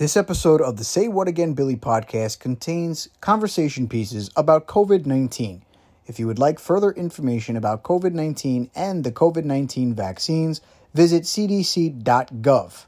[0.00, 5.62] This episode of the Say What Again Billy podcast contains conversation pieces about COVID 19.
[6.06, 10.62] If you would like further information about COVID 19 and the COVID 19 vaccines,
[10.94, 12.86] visit cdc.gov.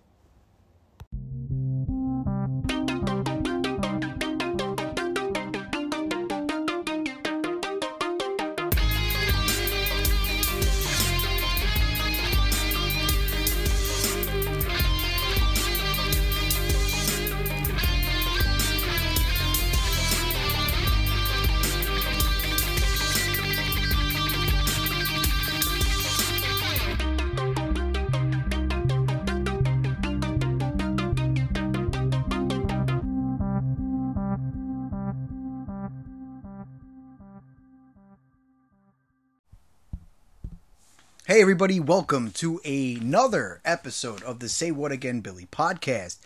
[41.42, 46.18] Everybody, welcome to another episode of the Say What Again Billy podcast.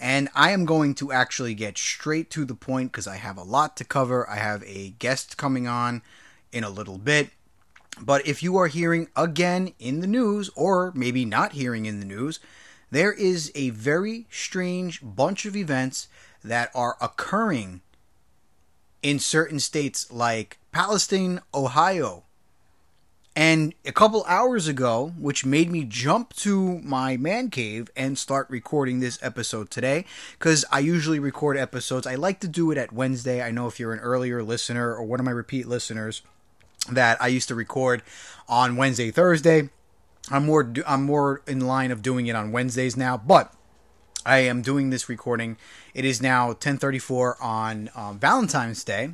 [0.00, 3.42] And I am going to actually get straight to the point because I have a
[3.42, 4.26] lot to cover.
[4.30, 6.00] I have a guest coming on
[6.52, 7.32] in a little bit.
[8.00, 12.06] But if you are hearing again in the news, or maybe not hearing in the
[12.06, 12.40] news,
[12.90, 16.08] there is a very strange bunch of events
[16.42, 17.82] that are occurring
[19.02, 22.24] in certain states like Palestine, Ohio,
[23.36, 28.48] and a couple hours ago, which made me jump to my man cave and start
[28.48, 30.06] recording this episode today,
[30.38, 32.06] because I usually record episodes.
[32.06, 33.42] I like to do it at Wednesday.
[33.42, 36.22] I know if you're an earlier listener or one of my repeat listeners,
[36.90, 38.02] that I used to record
[38.48, 39.68] on Wednesday, Thursday.
[40.30, 43.52] I'm more I'm more in line of doing it on Wednesdays now, but
[44.24, 45.56] I am doing this recording.
[45.94, 49.10] It is now 10:34 on um, Valentine's Day,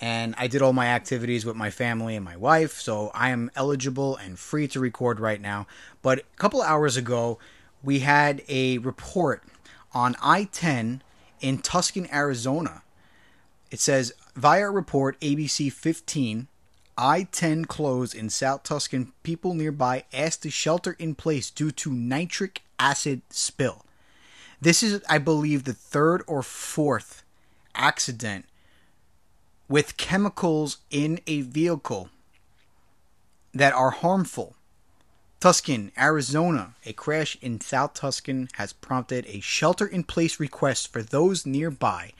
[0.00, 3.50] and I did all my activities with my family and my wife, so I am
[3.56, 5.66] eligible and free to record right now.
[6.02, 7.38] But a couple hours ago,
[7.82, 9.42] we had a report
[9.92, 11.02] on I 10
[11.40, 12.82] in Tucson, Arizona.
[13.70, 16.48] It says, via report ABC 15,
[16.98, 19.12] I 10 closed in South Tucson.
[19.22, 23.84] People nearby asked to shelter in place due to nitric acid spill.
[24.60, 27.22] This is, I believe, the third or fourth
[27.74, 28.46] accident
[29.68, 32.10] with chemicals in a vehicle
[33.52, 34.54] that are harmful.
[35.40, 36.74] Tucson, Arizona.
[36.84, 42.12] A crash in South Tucson has prompted a shelter in place request for those nearby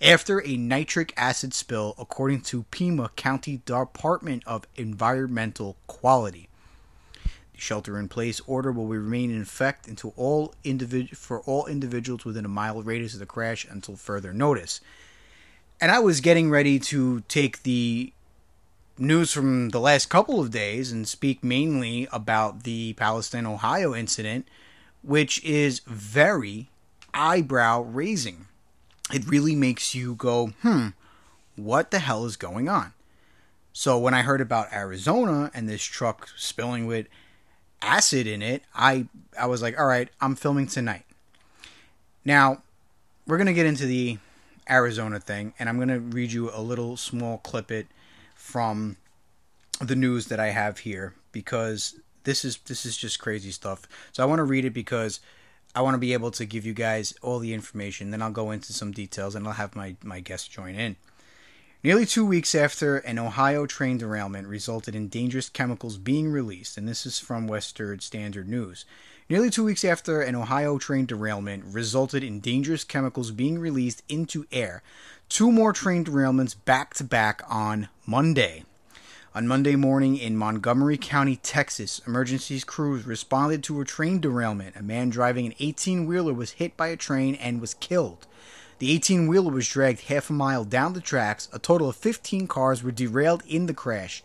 [0.00, 6.48] after a nitric acid spill, according to Pima County Department of Environmental Quality.
[7.24, 12.24] The shelter in place order will remain in effect until all individ- for all individuals
[12.24, 14.80] within a mile radius of the crash until further notice
[15.80, 18.12] and I was getting ready to take the
[18.98, 24.46] news from the last couple of days and speak mainly about the Palestine, Ohio incident,
[25.02, 26.68] which is very
[27.14, 28.46] eyebrow raising.
[29.12, 30.88] It really makes you go, hmm,
[31.56, 32.92] what the hell is going on?
[33.72, 37.06] So when I heard about Arizona and this truck spilling with
[37.80, 39.06] acid in it, I
[39.38, 41.06] I was like, all right, I'm filming tonight.
[42.24, 42.62] Now,
[43.26, 44.18] we're going to get into the
[44.68, 47.86] Arizona thing, and I'm going to read you a little small clip it
[48.34, 48.96] from
[49.80, 53.82] the news that I have here because this is this is just crazy stuff.
[54.12, 55.20] So I want to read it because
[55.74, 58.10] I want to be able to give you guys all the information.
[58.10, 60.96] Then I'll go into some details and I'll have my my guest join in.
[61.82, 66.86] Nearly two weeks after an Ohio train derailment resulted in dangerous chemicals being released, and
[66.86, 68.84] this is from Western Standard News.
[69.30, 74.44] Nearly two weeks after an Ohio train derailment resulted in dangerous chemicals being released into
[74.50, 74.82] air,
[75.28, 78.64] two more train derailments back to back on Monday.
[79.32, 84.74] On Monday morning in Montgomery County, Texas, emergency crews responded to a train derailment.
[84.74, 88.26] A man driving an 18 wheeler was hit by a train and was killed.
[88.80, 91.48] The 18 wheeler was dragged half a mile down the tracks.
[91.52, 94.24] A total of 15 cars were derailed in the crash.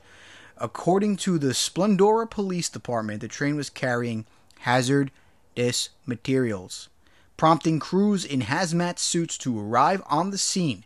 [0.57, 4.25] According to the Splendora Police Department, the train was carrying
[4.65, 6.89] hazardous materials,
[7.37, 10.83] prompting crews in hazmat suits to arrive on the scene.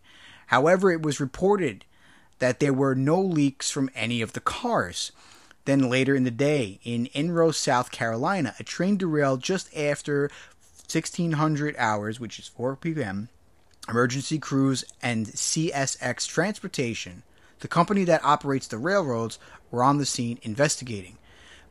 [0.47, 1.85] However, it was reported
[2.39, 5.13] that there were no leaks from any of the cars.
[5.63, 10.29] Then later in the day, in Enoree, South Carolina, a train derailed just after
[10.91, 13.29] 1600 hours, which is 4 p.m.
[13.87, 17.23] Emergency crews and CSX Transportation,
[17.59, 19.39] the company that operates the railroads,
[19.71, 21.18] were on the scene investigating.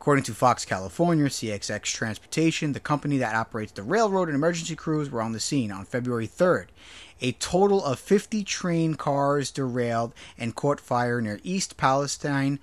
[0.08, 5.10] According to Fox Carolina, CSX Transportation, the company that operates the railroad and emergency crews,
[5.10, 6.68] were on the scene on February 3rd.
[7.20, 12.58] A total of 50 train cars derailed and caught fire near East Palestine,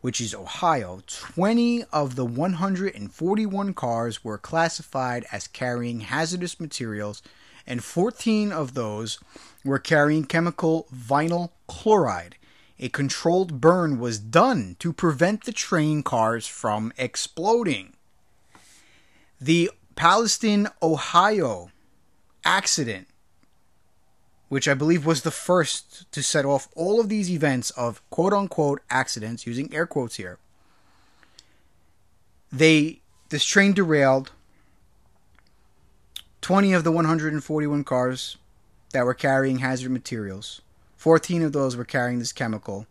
[0.00, 7.20] which is Ohio, 20 of the 141 cars were classified as carrying hazardous materials,
[7.66, 9.18] and 14 of those
[9.64, 12.36] were carrying chemical vinyl chloride.
[12.78, 17.94] A controlled burn was done to prevent the train cars from exploding.
[19.40, 21.70] The Palestine, Ohio
[22.44, 23.08] accident,
[24.48, 28.32] which I believe was the first to set off all of these events of quote
[28.32, 30.38] unquote accidents, using air quotes here.
[32.52, 33.00] They
[33.30, 34.32] this train derailed.
[36.42, 38.36] 20 of the 141 cars
[38.92, 40.62] that were carrying hazard materials,
[41.06, 42.84] 14 of those were carrying this chemical.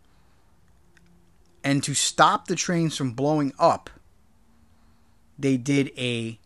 [1.62, 3.90] And to stop the trains from blowing up,
[5.38, 6.38] they did a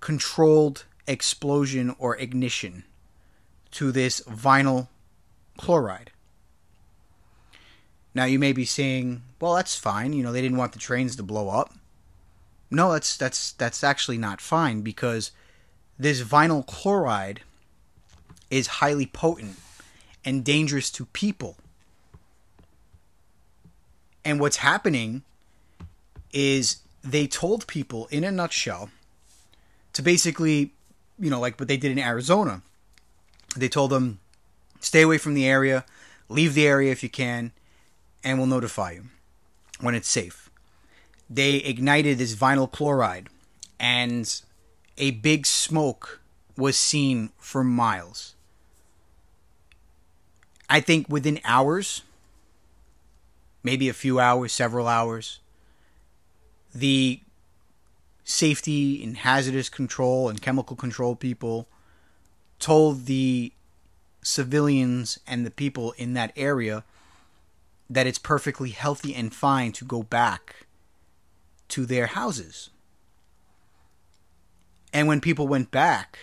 [0.00, 2.84] controlled explosion or ignition
[3.72, 4.88] to this vinyl
[5.58, 6.12] chloride.
[8.14, 11.14] Now you may be saying, well that's fine, you know, they didn't want the trains
[11.16, 11.74] to blow up.
[12.70, 15.30] No, that's that's that's actually not fine because
[15.98, 17.42] this vinyl chloride
[18.50, 19.58] is highly potent
[20.28, 21.56] and dangerous to people.
[24.26, 25.22] And what's happening
[26.34, 28.90] is they told people in a nutshell
[29.94, 30.74] to basically,
[31.18, 32.60] you know, like what they did in Arizona.
[33.56, 34.18] They told them,
[34.80, 35.86] stay away from the area,
[36.28, 37.52] leave the area if you can,
[38.22, 39.04] and we'll notify you
[39.80, 40.50] when it's safe.
[41.30, 43.30] They ignited this vinyl chloride,
[43.80, 44.42] and
[44.98, 46.20] a big smoke
[46.54, 48.34] was seen for miles.
[50.68, 52.02] I think within hours,
[53.62, 55.40] maybe a few hours, several hours,
[56.74, 57.20] the
[58.24, 61.66] safety and hazardous control and chemical control people
[62.58, 63.52] told the
[64.22, 66.84] civilians and the people in that area
[67.88, 70.66] that it's perfectly healthy and fine to go back
[71.68, 72.68] to their houses.
[74.92, 76.18] And when people went back,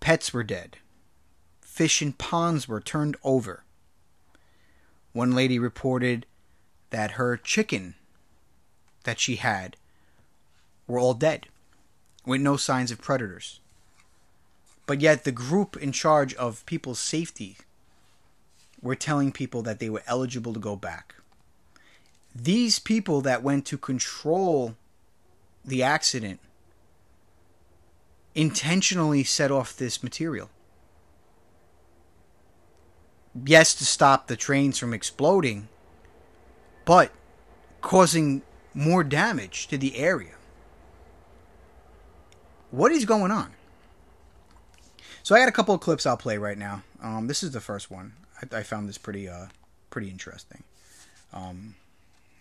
[0.00, 0.78] pets were dead.
[1.72, 3.64] Fish in ponds were turned over.
[5.14, 6.26] One lady reported
[6.90, 7.94] that her chicken
[9.04, 9.78] that she had
[10.86, 11.46] were all dead,
[12.26, 13.60] with no signs of predators.
[14.84, 17.56] But yet, the group in charge of people's safety
[18.82, 21.14] were telling people that they were eligible to go back.
[22.34, 24.76] These people that went to control
[25.64, 26.38] the accident
[28.34, 30.50] intentionally set off this material.
[33.46, 35.68] Yes, to stop the trains from exploding,
[36.84, 37.12] but
[37.80, 38.42] causing
[38.74, 40.34] more damage to the area.
[42.70, 43.52] What is going on?
[45.22, 46.82] So I got a couple of clips I'll play right now.
[47.02, 48.14] Um, this is the first one.
[48.40, 49.46] I, I found this pretty uh,
[49.90, 50.62] pretty interesting.
[51.32, 51.74] Um,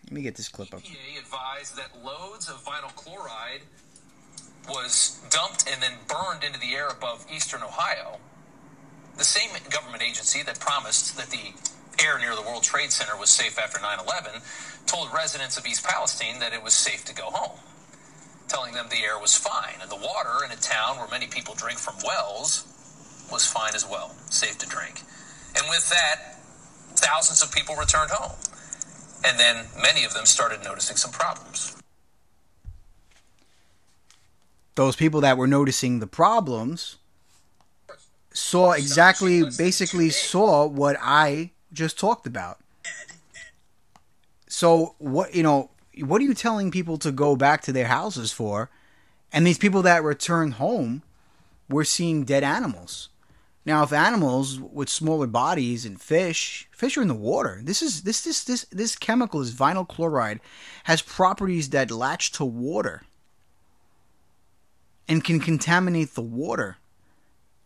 [0.06, 0.82] let me get this clip up.
[0.82, 3.62] EPA advised that loads of vinyl chloride
[4.68, 8.20] was dumped and then burned into the air above eastern Ohio.
[9.18, 11.54] The same government agency that promised that the
[12.04, 14.42] air near the World Trade Center was safe after 9 11
[14.88, 17.60] told residents of East Palestine that it was safe to go home
[18.52, 21.56] telling them the air was fine, and the water in a town where many people
[21.56, 22.68] drink from wells
[23.32, 25.02] was fine as well, safe to drink.
[25.56, 26.36] And with that,
[26.96, 28.36] thousands of people returned home.
[29.24, 31.78] And then many of them started noticing some problems.
[34.76, 36.98] Those people that were noticing the problems
[38.34, 42.60] saw exactly, basically saw what I just talked about.
[44.48, 45.70] So, what, you know,
[46.00, 48.70] what are you telling people to go back to their houses for?
[49.32, 51.04] And these people that return home,
[51.70, 53.10] we're seeing dead animals.
[53.66, 57.62] Now, if animals with smaller bodies and fish, fish are in the water.
[57.64, 60.40] This is this this this this chemical, this vinyl chloride,
[60.86, 63.04] has properties that latch to water
[65.08, 66.78] and can contaminate the water.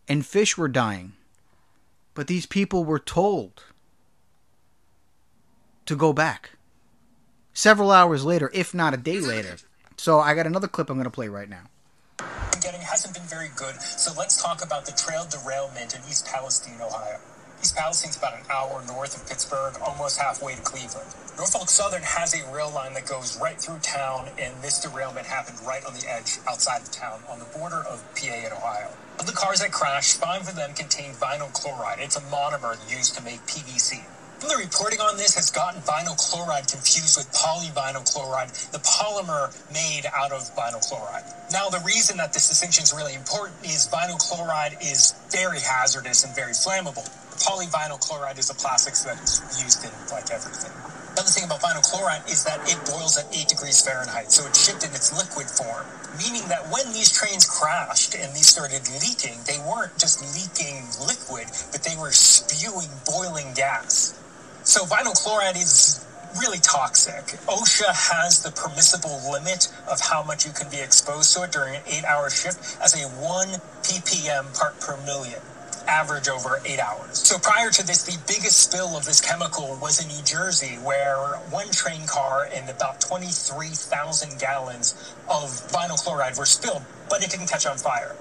[0.08, 1.14] And fish were dying.
[2.14, 3.64] But these people were told
[5.84, 6.50] to go back
[7.52, 9.56] several hours later, if not a day later.
[9.96, 11.64] So I got another clip I'm going to play right now.
[12.60, 16.80] Getting hasn't been very good, so let's talk about the trail derailment in East Palestine,
[16.80, 17.20] Ohio.
[17.60, 21.08] East Palestine's about an hour north of Pittsburgh, almost halfway to Cleveland.
[21.36, 25.58] Norfolk Southern has a rail line that goes right through town, and this derailment happened
[25.66, 28.90] right on the edge outside of town, on the border of PA and Ohio.
[29.24, 31.98] The cars that crashed, five of them contained vinyl chloride.
[32.00, 34.04] It's a monomer used to make PVC.
[34.38, 40.04] The reporting on this has gotten vinyl chloride confused with polyvinyl chloride, the polymer made
[40.14, 41.24] out of vinyl chloride.
[41.50, 46.24] Now, the reason that this distinction is really important is vinyl chloride is very hazardous
[46.24, 47.08] and very flammable.
[47.36, 50.72] Polyvinyl chloride is a plastic that's used in like everything.
[51.16, 54.60] Another thing about vinyl chloride is that it boils at 8 degrees Fahrenheit, so it's
[54.60, 55.86] shipped in its liquid form,
[56.20, 61.48] meaning that when these trains crashed and these started leaking, they weren't just leaking liquid,
[61.72, 64.12] but they were spewing boiling gas.
[64.64, 66.04] So vinyl chloride is
[66.38, 67.24] really toxic.
[67.48, 71.76] OSHA has the permissible limit of how much you can be exposed to it during
[71.76, 73.48] an eight hour shift as a 1
[73.80, 75.40] ppm part per million
[75.88, 77.18] average over eight hours.
[77.18, 81.36] So prior to this, the biggest spill of this chemical was in New Jersey, where
[81.50, 87.48] one train car and about 23,000 gallons of vinyl chloride were spilled, but it didn't
[87.48, 88.14] catch on fire.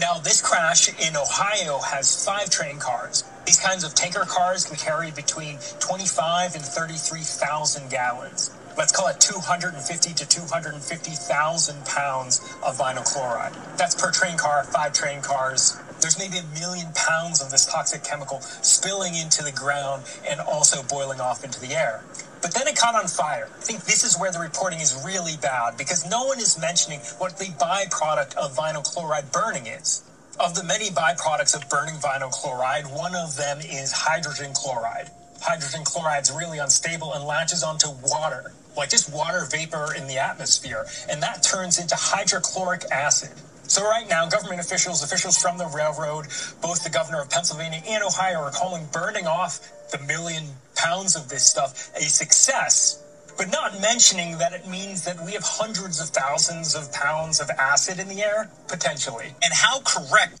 [0.00, 3.24] Now, this crash in Ohio has five train cars.
[3.46, 8.50] These kinds of tanker cars can carry between 25 and 33,000 gallons.
[8.76, 13.54] Let's call it 250 to 250,000 pounds of vinyl chloride.
[13.78, 18.04] That's per train car, five train cars, there's maybe a million pounds of this toxic
[18.04, 22.02] chemical spilling into the ground and also boiling off into the air.
[22.42, 23.48] But then it caught on fire.
[23.56, 27.00] I think this is where the reporting is really bad because no one is mentioning
[27.18, 30.02] what the byproduct of vinyl chloride burning is.
[30.38, 35.10] Of the many byproducts of burning vinyl chloride, one of them is hydrogen chloride.
[35.40, 40.18] Hydrogen chloride is really unstable and latches onto water, like just water vapor in the
[40.18, 43.30] atmosphere, and that turns into hydrochloric acid.
[43.68, 46.26] So right now, government officials, officials from the railroad,
[46.62, 50.44] both the governor of Pennsylvania and Ohio are calling burning off the million
[50.74, 53.02] pounds of this stuff a success,
[53.36, 57.50] but not mentioning that it means that we have hundreds of thousands of pounds of
[57.50, 59.34] acid in the air, potentially.
[59.42, 60.40] And how correct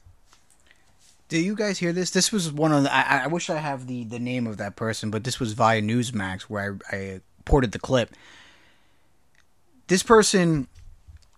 [1.28, 2.10] do you guys hear this?
[2.10, 2.94] This was one of the.
[2.94, 5.82] I, I, wish I have the the name of that person, but this was via
[5.82, 8.14] Newsmax where I, I ported the clip.
[9.88, 10.68] This person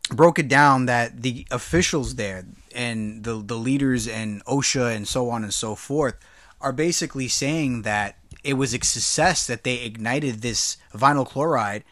[0.09, 5.31] broke it down that the officials there and the the leaders and OSHA and so
[5.31, 6.17] on and so forth
[6.61, 11.85] are basically saying that it was a success that they ignited this vinyl chloride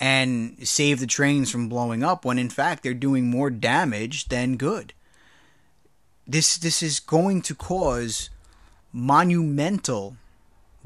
[0.00, 4.56] and saved the trains from blowing up when in fact they're doing more damage than
[4.56, 4.92] good.
[6.26, 8.30] This this is going to cause
[8.92, 10.16] monumental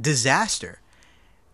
[0.01, 0.81] disaster.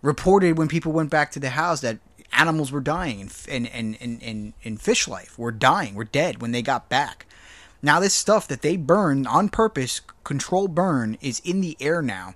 [0.01, 1.99] Reported when people went back to the house that
[2.33, 6.53] animals were dying and, and, and, and, and fish life were dying, were dead when
[6.53, 7.27] they got back.
[7.83, 12.35] Now, this stuff that they burn on purpose, control burn, is in the air now.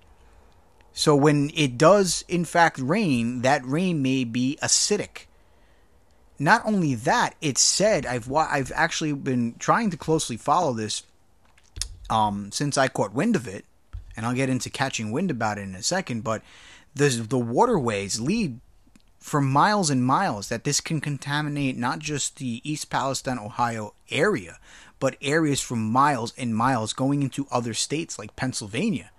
[0.92, 5.26] So when it does, in fact, rain, that rain may be acidic.
[6.38, 11.02] Not only that, it's said I've I've actually been trying to closely follow this
[12.10, 13.64] um, since I caught wind of it,
[14.16, 16.24] and I'll get into catching wind about it in a second.
[16.24, 16.42] But
[16.94, 18.60] the the waterways lead
[19.26, 24.60] for miles and miles that this can contaminate not just the East Palestine, Ohio area,
[25.00, 29.10] but areas from miles and miles going into other states like Pennsylvania.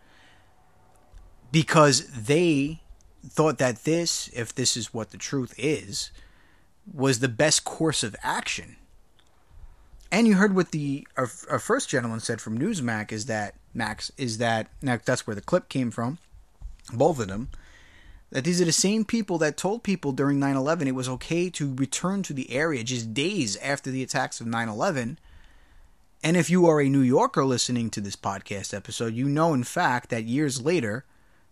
[1.51, 2.79] Because they
[3.27, 6.11] thought that this, if this is what the truth is,
[6.89, 8.77] was the best course of action.
[10.09, 14.09] And you heard what the our, our first gentleman said from Newsmax is that Max
[14.15, 16.17] is that now that's where the clip came from,
[16.93, 17.49] both of them
[18.29, 21.49] that these are the same people that told people during 9 11 it was okay
[21.49, 25.19] to return to the area just days after the attacks of 9 11.
[26.23, 29.63] And if you are a New Yorker listening to this podcast episode, you know, in
[29.63, 31.05] fact, that years later,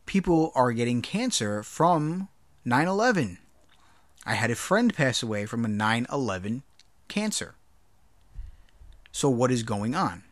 [0.06, 2.30] people are getting cancer from
[2.66, 3.38] 9 11.
[4.26, 6.64] I had a friend pass away from a 9 11
[7.08, 7.56] cancer.
[9.12, 10.24] So, what is going on?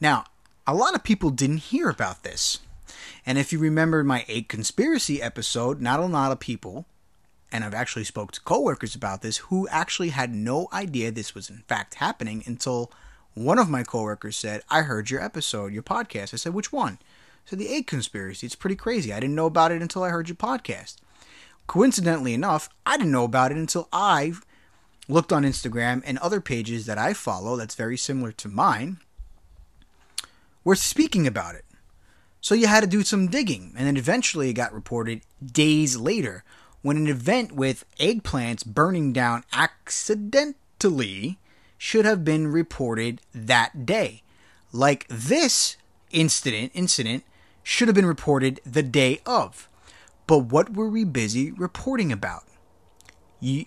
[0.00, 0.24] Now,
[0.66, 2.60] a lot of people didn't hear about this.
[3.28, 6.86] And if you remember my eight conspiracy episode, not a lot of people,
[7.52, 11.50] and I've actually spoke to coworkers about this, who actually had no idea this was
[11.50, 12.90] in fact happening until
[13.34, 16.32] one of my coworkers said, I heard your episode, your podcast.
[16.32, 17.00] I said, which one?
[17.44, 18.46] So the eight conspiracy.
[18.46, 19.12] It's pretty crazy.
[19.12, 20.96] I didn't know about it until I heard your podcast.
[21.66, 24.32] Coincidentally enough, I didn't know about it until I
[25.06, 29.00] looked on Instagram and other pages that I follow that's very similar to mine
[30.64, 31.66] were speaking about it.
[32.40, 36.44] So you had to do some digging, and then eventually it got reported days later
[36.82, 41.38] when an event with eggplants burning down accidentally
[41.76, 44.22] should have been reported that day.
[44.72, 45.76] Like this
[46.10, 47.24] incident incident
[47.62, 49.68] should have been reported the day of.
[50.26, 52.44] But what were we busy reporting about?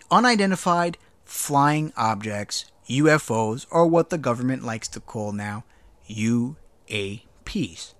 [0.09, 5.63] Unidentified flying objects, UFOs, or what the government likes to call now
[6.09, 7.93] UAPs.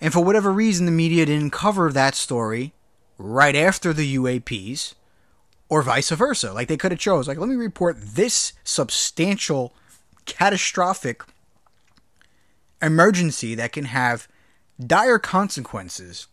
[0.00, 2.72] And for whatever reason, the media didn't cover that story
[3.18, 4.94] right after the UAPs,
[5.68, 6.52] or vice versa.
[6.52, 9.74] Like they could have chose, like, let me report this substantial,
[10.26, 11.22] catastrophic
[12.82, 14.28] emergency that can have
[14.84, 16.26] dire consequences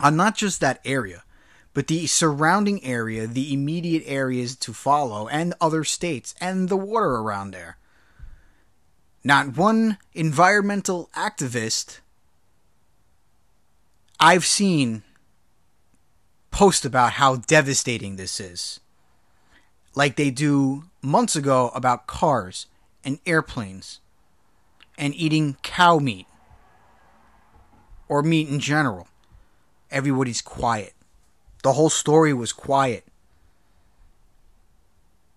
[0.00, 1.22] on not just that area,
[1.74, 7.16] but the surrounding area, the immediate areas to follow, and other states, and the water
[7.16, 7.78] around there.
[9.24, 11.98] Not one environmental activist
[14.24, 15.02] I've seen
[16.52, 18.78] posts about how devastating this is.
[19.96, 22.66] Like they do months ago about cars
[23.04, 23.98] and airplanes
[24.96, 26.28] and eating cow meat
[28.08, 29.08] or meat in general.
[29.90, 30.92] Everybody's quiet.
[31.64, 33.04] The whole story was quiet.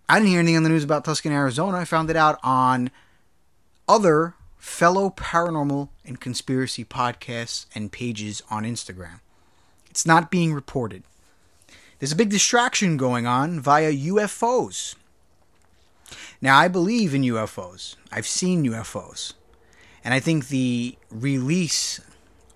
[0.08, 1.80] I didn't hear anything on the news about Tucson, Arizona.
[1.80, 2.92] I found it out on
[3.88, 9.20] other fellow paranormal and conspiracy podcasts and pages on Instagram.
[9.92, 11.04] It's not being reported.
[12.00, 14.96] There's a big distraction going on via UFOs.
[16.42, 17.96] Now, I believe in UFOs.
[18.12, 19.34] I've seen UFOs.
[20.04, 22.02] And I think the release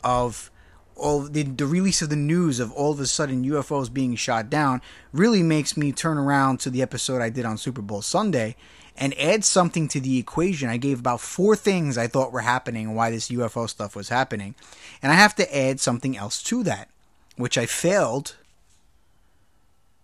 [0.04, 0.50] of
[0.96, 4.50] all the, the release of the news of all of a sudden UFOs being shot
[4.50, 4.82] down
[5.14, 8.56] really makes me turn around to the episode I did on Super Bowl Sunday
[9.00, 10.70] and add something to the equation.
[10.70, 14.10] I gave about four things I thought were happening and why this UFO stuff was
[14.10, 14.56] happening.
[15.02, 16.90] And I have to add something else to that,
[17.38, 18.36] which I failed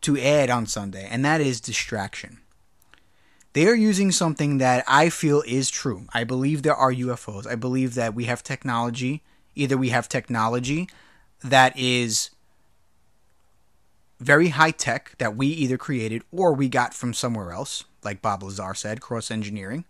[0.01, 2.39] to add on Sunday, and that is distraction.
[3.53, 6.07] They are using something that I feel is true.
[6.13, 7.47] I believe there are UFOs.
[7.47, 9.23] I believe that we have technology.
[9.55, 10.89] Either we have technology
[11.43, 12.29] that is
[14.19, 18.43] very high tech that we either created or we got from somewhere else, like Bob
[18.43, 19.85] Lazar said, cross engineering,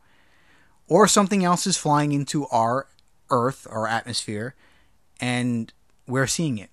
[0.88, 2.88] or something else is flying into our
[3.30, 4.54] Earth, our atmosphere,
[5.20, 5.74] and
[6.08, 6.70] we're seeing it.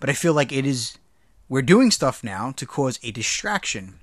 [0.00, 0.96] But I feel like it is,
[1.48, 4.00] we're doing stuff now to cause a distraction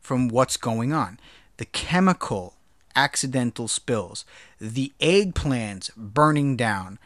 [0.00, 1.20] from what's going on.
[1.58, 2.54] The chemical
[2.96, 4.24] accidental spills,
[4.60, 6.98] the eggplants burning down,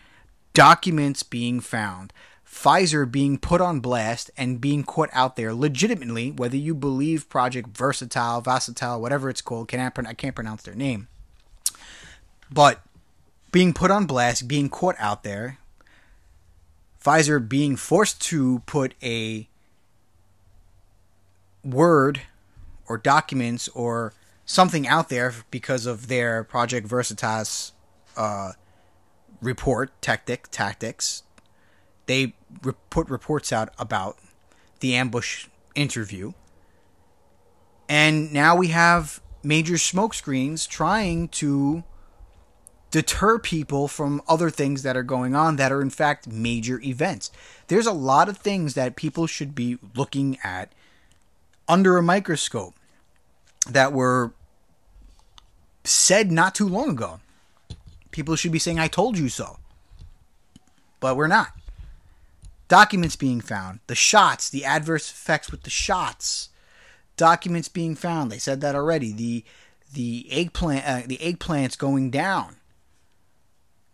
[0.54, 2.12] documents being found,
[2.46, 7.76] Pfizer being put on blast and being caught out there legitimately, whether you believe Project
[7.76, 11.08] Versatile, Versatile, whatever it's called, can I can't pronounce their name,
[12.50, 12.82] but
[13.52, 15.58] being put on blast, being caught out there,
[17.02, 19.48] Pfizer being forced to put a
[21.64, 22.22] word
[22.88, 24.12] or documents or
[24.44, 27.72] something out there because of their Project Versatile's
[28.16, 28.52] uh,
[29.40, 31.22] report, tactic, tactics,
[32.06, 34.18] they re- put reports out about
[34.80, 36.32] the ambush interview.
[37.88, 41.84] And now we have major smokescreens trying to
[42.90, 47.30] deter people from other things that are going on that are, in fact, major events.
[47.68, 50.72] There's a lot of things that people should be looking at
[51.68, 52.74] under a microscope
[53.68, 54.32] that were
[55.84, 57.20] said not too long ago.
[58.10, 59.58] People should be saying, I told you so.
[61.00, 61.52] But we're not
[62.68, 66.50] documents being found, the shots, the adverse effects with the shots,
[67.16, 68.30] documents being found.
[68.30, 69.12] They said that already.
[69.12, 69.44] The
[69.92, 72.56] the eggplant uh, the eggplants going down,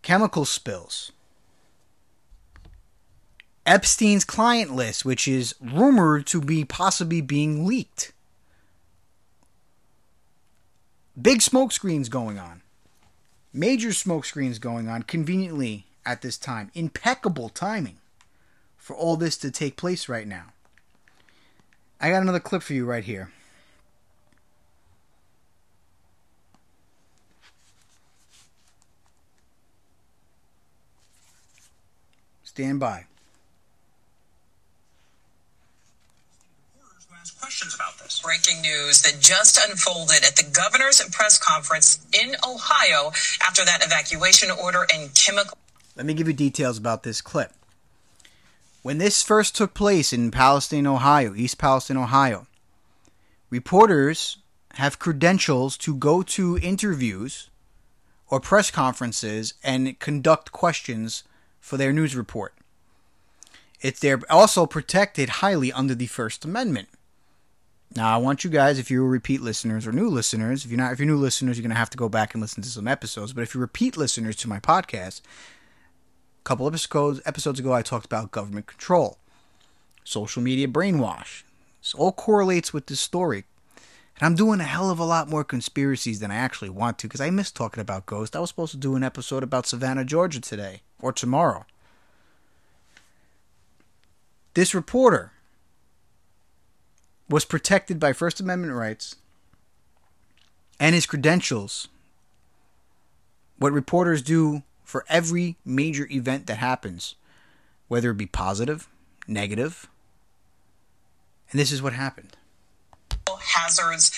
[0.01, 1.11] chemical spills.
[3.65, 8.11] Epstein's client list, which is rumored to be possibly being leaked.
[11.19, 12.61] Big smoke screens going on.
[13.53, 16.71] Major smoke screens going on conveniently at this time.
[16.73, 17.99] Impeccable timing
[18.83, 20.47] for all this to take place right now.
[22.01, 23.31] I got another clip for you right here.
[32.43, 33.05] Stand by.
[37.39, 38.21] questions about this.
[38.21, 44.49] Breaking news that just unfolded at the governor's press conference in Ohio after that evacuation
[44.51, 45.57] order and chemical.
[45.95, 47.51] Let me give you details about this clip.
[48.83, 52.47] When this first took place in Palestine, Ohio, East Palestine, Ohio,
[53.49, 54.39] reporters
[54.73, 57.49] have credentials to go to interviews
[58.29, 61.23] or press conferences and conduct questions
[61.61, 62.53] for their news report.
[63.79, 66.89] It's they're also protected highly under the First Amendment.
[67.95, 70.91] Now, I want you guys, if you're repeat listeners or new listeners, if you're not,
[70.91, 73.31] if you're new listeners, you're gonna have to go back and listen to some episodes.
[73.31, 75.21] But if you're repeat listeners to my podcast,
[76.43, 79.17] couple episodes episodes ago, I talked about government control,
[80.03, 81.43] social media brainwash.
[81.81, 83.45] This all correlates with this story.
[84.17, 87.07] And I'm doing a hell of a lot more conspiracies than I actually want to
[87.07, 88.35] because I miss talking about ghosts.
[88.35, 91.65] I was supposed to do an episode about Savannah, Georgia today or tomorrow.
[94.53, 95.31] This reporter
[97.27, 99.15] was protected by First Amendment rights
[100.79, 101.87] and his credentials.
[103.57, 104.61] What reporters do
[104.93, 107.15] for every major event that happens,
[107.87, 108.87] whether it be positive,
[109.27, 109.89] negative.
[111.49, 112.37] And this is what happened.
[113.27, 114.11] hazards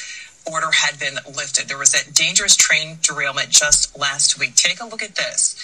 [0.46, 1.70] order had been lifted.
[1.70, 4.56] There was that dangerous train derailment just last week.
[4.56, 5.56] Take a look at this.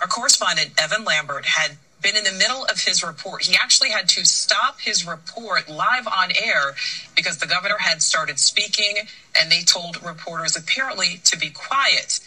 [0.00, 3.44] Our correspondent, Evan Lambert, had been in the middle of his report.
[3.44, 6.74] He actually had to stop his report live on air
[7.14, 8.96] because the governor had started speaking
[9.40, 12.18] and they told reporters apparently to be quiet.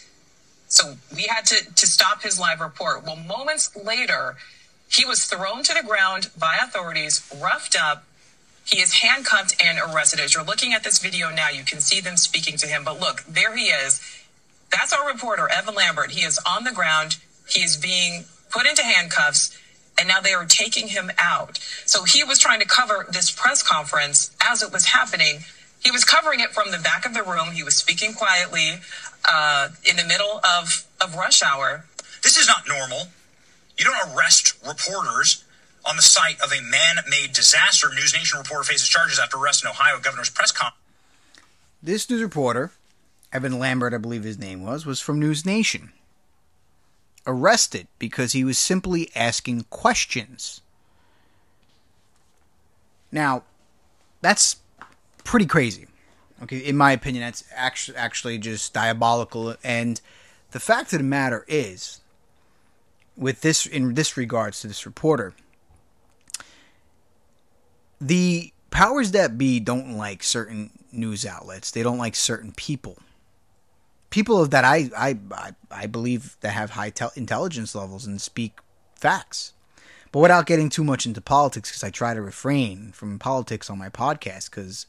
[0.70, 3.04] So we had to, to stop his live report.
[3.04, 4.36] Well, moments later,
[4.90, 8.04] he was thrown to the ground by authorities, roughed up,
[8.70, 10.20] he is handcuffed and arrested.
[10.20, 12.84] As you're looking at this video now, you can see them speaking to him.
[12.84, 14.00] But look, there he is.
[14.70, 16.12] That's our reporter, Evan Lambert.
[16.12, 17.16] He is on the ground.
[17.48, 19.58] He is being put into handcuffs,
[19.98, 21.58] and now they are taking him out.
[21.84, 25.40] So he was trying to cover this press conference as it was happening.
[25.80, 27.52] He was covering it from the back of the room.
[27.52, 28.80] He was speaking quietly
[29.28, 31.84] uh, in the middle of, of rush hour.
[32.22, 33.08] This is not normal.
[33.78, 35.44] You don't arrest reporters
[35.86, 37.88] on the site of a man-made disaster.
[37.88, 40.76] News Nation reporter faces charges after arrest in Ohio governor's press conference.
[41.82, 42.72] This news reporter,
[43.32, 45.92] Evan Lambert, I believe his name was, was from News Nation.
[47.26, 50.60] Arrested because he was simply asking questions.
[53.10, 53.44] Now,
[54.20, 54.56] that's
[55.20, 55.86] pretty crazy.
[56.42, 59.56] Okay, in my opinion, that's actually actually just diabolical.
[59.62, 60.00] And
[60.52, 62.00] the fact of the matter is,
[63.16, 65.34] with this in this regards to this reporter,
[68.00, 71.70] the powers that be don't like certain news outlets.
[71.70, 72.98] They don't like certain people.
[74.08, 75.18] People that I I
[75.70, 78.58] I, believe that have high tel- intelligence levels and speak
[78.94, 79.52] facts.
[80.12, 83.78] But without getting too much into politics, because I try to refrain from politics on
[83.78, 84.86] my podcast, because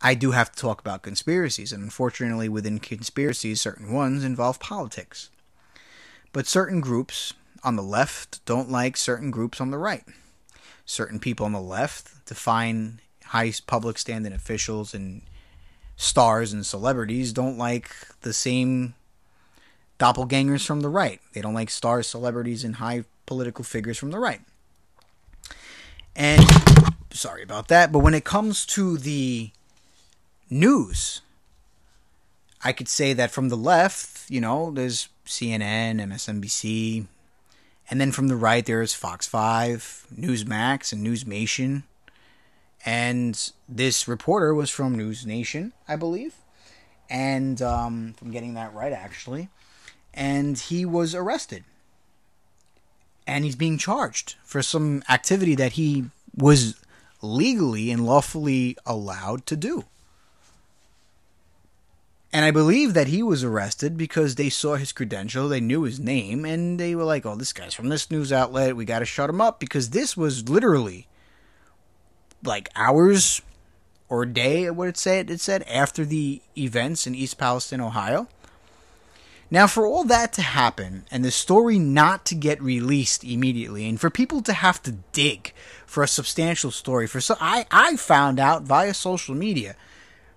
[0.00, 5.30] I do have to talk about conspiracies, and unfortunately, within conspiracies, certain ones involve politics.
[6.32, 7.34] But certain groups
[7.64, 10.04] on the left don't like certain groups on the right
[10.88, 15.20] certain people on the left define high public standing officials and
[15.96, 17.90] stars and celebrities don't like
[18.22, 18.94] the same
[19.98, 21.20] doppelgangers from the right.
[21.34, 24.40] They don't like stars, celebrities, and high political figures from the right.
[26.16, 26.42] And
[27.12, 29.50] sorry about that, but when it comes to the
[30.50, 31.22] news,
[32.62, 37.06] I could say that from the left, you know, there's CNN, MSNBC,
[37.90, 41.84] and then from the right, there's Fox 5, Newsmax, and Newsnation.
[42.84, 46.34] And this reporter was from News Nation, I believe.
[47.08, 49.48] And um, I'm getting that right, actually.
[50.12, 51.64] And he was arrested.
[53.26, 56.06] And he's being charged for some activity that he
[56.36, 56.78] was
[57.22, 59.84] legally and lawfully allowed to do.
[62.32, 65.98] And I believe that he was arrested because they saw his credential, they knew his
[65.98, 68.76] name, and they were like, oh, this guy's from this news outlet.
[68.76, 71.06] We got to shut him up because this was literally
[72.44, 73.40] like hours
[74.10, 78.28] or a day, what it said, it said, after the events in East Palestine, Ohio.
[79.50, 83.98] Now, for all that to happen and the story not to get released immediately, and
[83.98, 85.54] for people to have to dig
[85.86, 89.74] for a substantial story, for so I, I found out via social media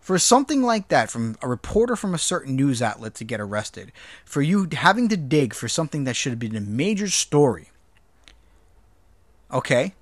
[0.02, 3.92] for something like that from a reporter from a certain news outlet to get arrested,
[4.26, 7.70] for you having to dig for something that should have been a major story.
[9.54, 9.94] Okay?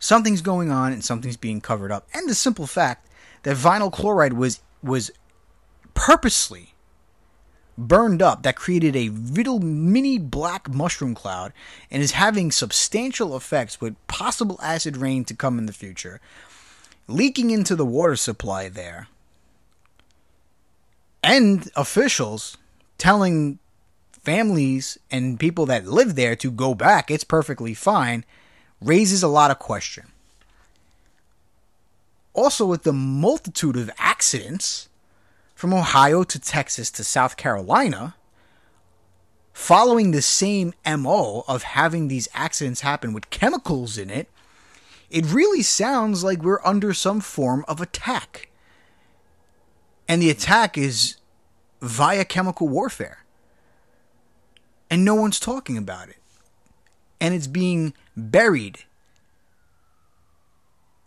[0.00, 2.08] Something's going on and something's being covered up.
[2.12, 3.08] And the simple fact
[3.44, 5.10] that vinyl chloride was was
[5.94, 6.74] purposely
[7.78, 11.52] burned up that created a little mini black mushroom cloud
[11.90, 16.20] and is having substantial effects with possible acid rain to come in the future
[17.06, 19.08] leaking into the water supply there.
[21.22, 22.56] And officials
[22.98, 23.58] telling
[24.22, 28.24] families and people that live there to go back, it's perfectly fine,
[28.80, 30.06] raises a lot of question.
[32.32, 34.88] Also, with the multitude of accidents
[35.54, 38.16] from Ohio to Texas to South Carolina,
[39.52, 44.28] following the same MO of having these accidents happen with chemicals in it,
[45.14, 48.48] it really sounds like we're under some form of attack.
[50.08, 51.18] And the attack is
[51.80, 53.24] via chemical warfare.
[54.90, 56.16] And no one's talking about it.
[57.20, 58.80] And it's being buried.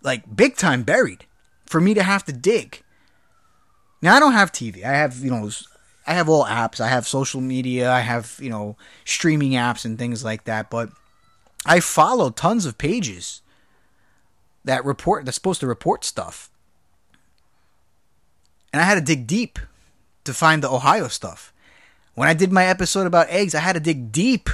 [0.01, 1.25] Like big time buried
[1.65, 2.83] for me to have to dig.
[4.01, 4.85] Now I don't have TV.
[4.85, 5.49] I have, you know,
[6.07, 6.79] I have all apps.
[6.79, 7.91] I have social media.
[7.91, 10.91] I have, you know, streaming apps and things like that, but
[11.65, 13.41] I follow tons of pages
[14.67, 16.49] that report that's supposed to report stuff.
[18.71, 19.59] And I had to dig deep
[20.25, 21.53] to find the Ohio stuff.
[22.13, 24.49] When I did my episode about eggs, I had to dig deep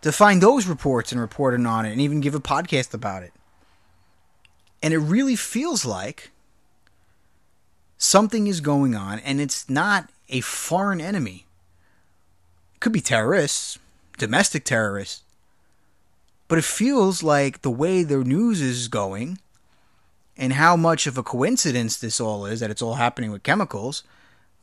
[0.00, 3.32] to find those reports and reporting on it and even give a podcast about it.
[4.82, 6.30] And it really feels like
[7.98, 11.46] something is going on and it's not a foreign enemy.
[12.74, 13.78] It could be terrorists,
[14.18, 15.23] domestic terrorists.
[16.48, 19.38] But it feels like the way the news is going
[20.36, 24.02] and how much of a coincidence this all is that it's all happening with chemicals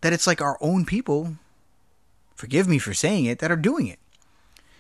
[0.02, 1.38] that it's like our own people
[2.36, 4.00] forgive me for saying it that are doing it.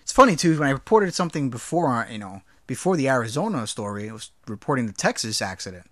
[0.01, 4.13] It's funny too when i reported something before you know before the arizona story i
[4.13, 5.85] was reporting the texas accident.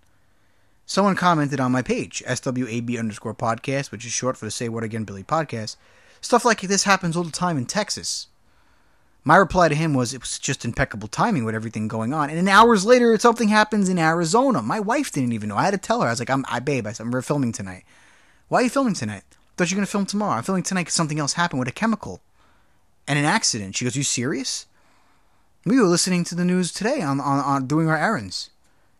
[0.84, 4.84] Someone commented on my page swab underscore podcast which is short for the say what
[4.84, 5.76] again billy podcast.
[6.20, 8.26] Stuff like this happens all the time in texas
[9.22, 12.30] my reply to him was it was just impeccable timing with everything going on.
[12.30, 14.62] And then hours later, something happens in Arizona.
[14.62, 15.56] My wife didn't even know.
[15.56, 16.08] I had to tell her.
[16.08, 17.84] I was like, I'm, I babe, I said, we're filming tonight.
[18.48, 19.22] Why are you filming tonight?
[19.60, 20.38] thought you were going to film tomorrow.
[20.38, 22.22] I'm filming tonight because something else happened with a chemical
[23.06, 23.76] and an accident.
[23.76, 24.64] She goes, you serious?
[25.66, 28.48] We were listening to the news today on, on, on doing our errands.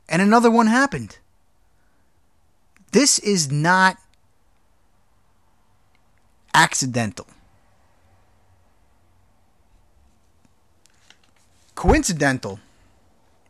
[0.07, 1.17] And another one happened.
[2.93, 3.97] This is not
[6.53, 7.27] accidental.
[11.81, 12.61] Coincidental.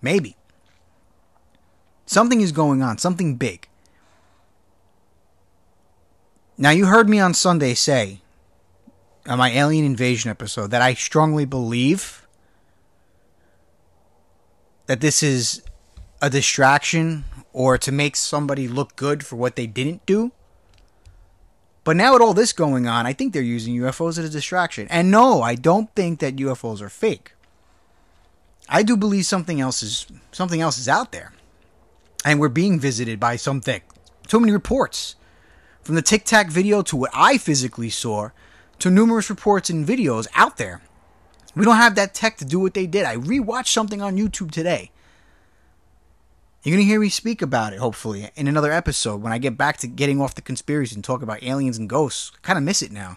[0.00, 0.36] Maybe.
[2.06, 3.66] Something is going on, something big.
[6.56, 8.20] Now, you heard me on Sunday say,
[9.26, 12.24] on my alien invasion episode, that I strongly believe
[14.86, 15.64] that this is
[16.22, 20.30] a distraction or to make somebody look good for what they didn't do.
[21.82, 24.86] But now, with all this going on, I think they're using UFOs as a distraction.
[24.88, 27.32] And no, I don't think that UFOs are fake.
[28.72, 31.32] I do believe something else is something else is out there,
[32.24, 33.82] and we're being visited by something.
[34.28, 35.16] Too many reports,
[35.82, 38.30] from the Tic Tac video to what I physically saw,
[38.78, 40.82] to numerous reports and videos out there.
[41.56, 43.04] We don't have that tech to do what they did.
[43.04, 44.92] I rewatched something on YouTube today.
[46.62, 49.58] You're going to hear me speak about it, hopefully, in another episode when I get
[49.58, 52.30] back to getting off the conspiracy and talk about aliens and ghosts.
[52.36, 53.16] I kind of miss it now.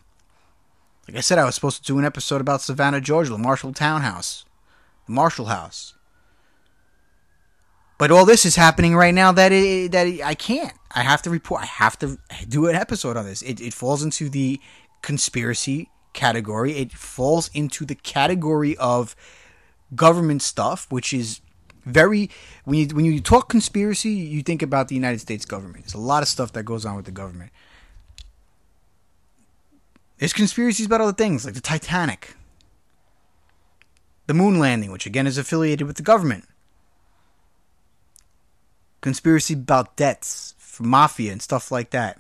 [1.07, 3.73] Like I said, I was supposed to do an episode about Savannah, Georgia, the Marshall
[3.73, 4.45] Townhouse
[5.05, 5.93] the Marshall House.
[7.97, 10.73] But all this is happening right now that it, that it, I can't.
[10.93, 11.61] I have to report.
[11.61, 12.17] I have to
[12.49, 13.41] do an episode on this.
[13.41, 14.59] It, it falls into the
[15.01, 16.73] conspiracy category.
[16.73, 19.15] It falls into the category of
[19.95, 21.41] government stuff, which is
[21.85, 22.29] very
[22.65, 25.85] when you when you talk conspiracy, you think about the United States government.
[25.85, 27.51] There's a lot of stuff that goes on with the government.
[30.17, 32.35] There's conspiracies about other things like the Titanic
[34.27, 36.45] the moon landing, which again is affiliated with the government.
[39.01, 42.19] Conspiracy about debts for mafia and stuff like that.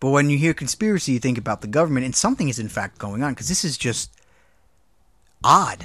[0.00, 2.98] But when you hear conspiracy, you think about the government, and something is in fact
[2.98, 4.10] going on because this is just
[5.42, 5.84] odd.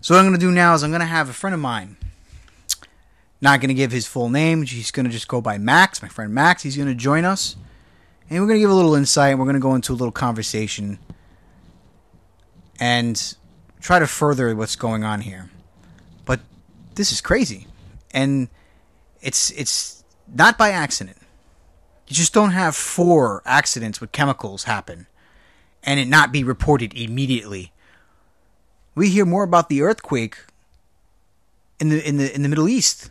[0.00, 1.60] So, what I'm going to do now is I'm going to have a friend of
[1.60, 1.96] mine,
[3.40, 6.08] not going to give his full name, he's going to just go by Max, my
[6.08, 6.62] friend Max.
[6.62, 7.56] He's going to join us,
[8.28, 9.94] and we're going to give a little insight, and we're going to go into a
[9.94, 10.98] little conversation
[12.80, 13.36] and
[13.80, 15.50] try to further what's going on here.
[16.24, 16.40] But
[16.94, 17.66] this is crazy.
[18.12, 18.48] And
[19.20, 21.18] it's it's not by accident.
[22.08, 25.06] You just don't have four accidents with chemicals happen
[25.82, 27.72] and it not be reported immediately.
[28.94, 30.38] We hear more about the earthquake
[31.80, 33.10] in the in the in the Middle East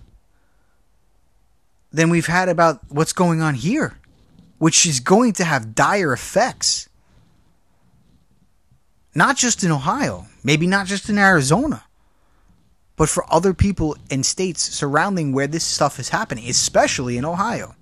[1.92, 3.98] than we've had about what's going on here,
[4.58, 6.90] which is going to have dire effects
[9.16, 11.84] not just in Ohio, maybe not just in Arizona,
[12.96, 17.76] but for other people in states surrounding where this stuff is happening, especially in Ohio.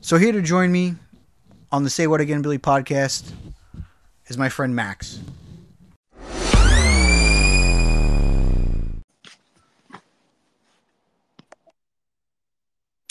[0.00, 0.96] So, here to join me
[1.72, 3.32] on the Say What Again Billy podcast
[4.26, 5.20] is my friend Max.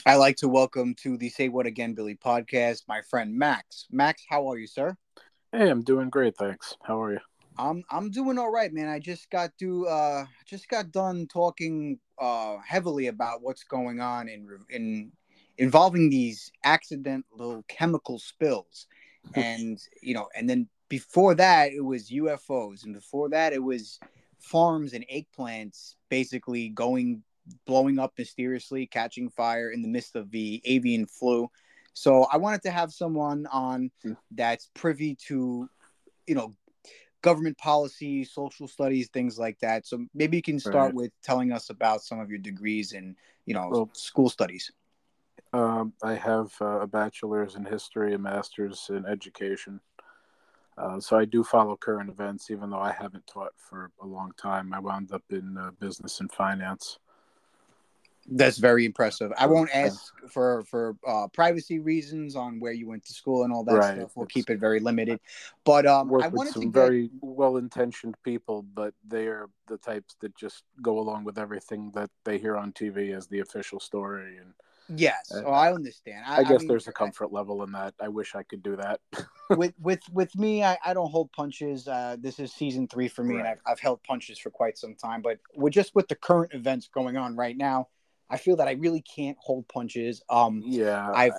[0.06, 3.88] I like to welcome to the Say What Again Billy podcast my friend Max.
[3.90, 4.96] Max, how are you, sir?
[5.54, 6.76] Hey, I'm doing great, thanks.
[6.82, 7.20] How are you?
[7.60, 8.88] I'm I'm doing all right, man.
[8.88, 14.28] I just got to uh just got done talking uh heavily about what's going on
[14.28, 15.12] in in
[15.60, 18.88] involving these accidental chemical spills.
[19.36, 24.00] And you know, and then before that it was UFOs and before that it was
[24.40, 27.22] farms and eggplants basically going
[27.68, 31.48] blowing up mysteriously, catching fire in the midst of the avian flu.
[31.94, 34.14] So I wanted to have someone on hmm.
[34.32, 35.70] that's privy to,
[36.28, 36.54] you know,
[37.22, 39.88] government policy, social studies, things like that.
[39.88, 40.94] So maybe you can start right.
[40.94, 44.72] with telling us about some of your degrees and, you know, well, school studies.
[45.54, 49.80] Um, I have uh, a bachelor's in history, a master's in education.
[50.78, 54.32] Uh, so I do follow current events, even though I haven't taught for a long
[54.38, 54.74] time.
[54.74, 56.98] I wound up in uh, business and finance.
[58.30, 59.32] That's very impressive.
[59.38, 63.52] I won't ask for for uh, privacy reasons on where you went to school and
[63.54, 63.98] all that Right.
[63.98, 64.12] stuff.
[64.16, 65.20] We'll It's- keep it very limited.
[65.66, 69.78] But um, I with wanted some to get very well-intentioned people, but they are the
[69.78, 73.80] types that just go along with everything that they hear on TV as the official
[73.80, 74.38] story.
[74.38, 74.54] And
[75.00, 75.32] yes.
[75.34, 76.24] Uh, Oh, I understand.
[76.26, 77.94] I, I, guess mean, there's a comfort level in that.
[78.02, 79.02] I wish I could do that.
[79.50, 81.88] with with with me, I, I don't hold punches.
[81.88, 84.96] Uh, this is season three for me, and I've, I've held punches for quite some
[84.96, 85.22] time.
[85.22, 87.90] But with just with the current events going on right now,
[88.34, 90.24] I feel that I really can't hold punches.
[90.28, 91.34] Um, yeah, I've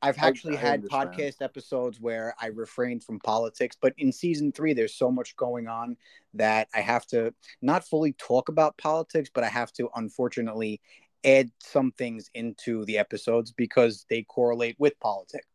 [0.00, 1.10] I've I- actually I had understand.
[1.10, 5.66] podcast episodes where I refrained from politics, but in season three, there's so much going
[5.66, 5.96] on
[6.34, 10.80] that I have to not fully talk about politics, but I have to unfortunately
[11.24, 15.48] add some things into the episodes because they correlate with politics.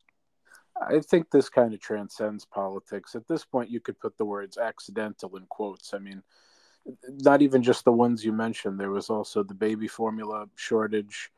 [0.89, 3.15] I think this kind of transcends politics.
[3.15, 5.93] At this point, you could put the words accidental in quotes.
[5.93, 6.21] I mean,
[7.07, 8.79] not even just the ones you mentioned.
[8.79, 11.31] There was also the baby formula shortage.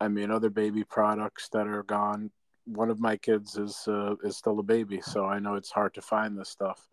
[0.00, 2.30] I mean, other baby products that are gone.
[2.66, 5.94] One of my kids is uh, is still a baby, so I know it's hard
[5.94, 6.88] to find this stuff.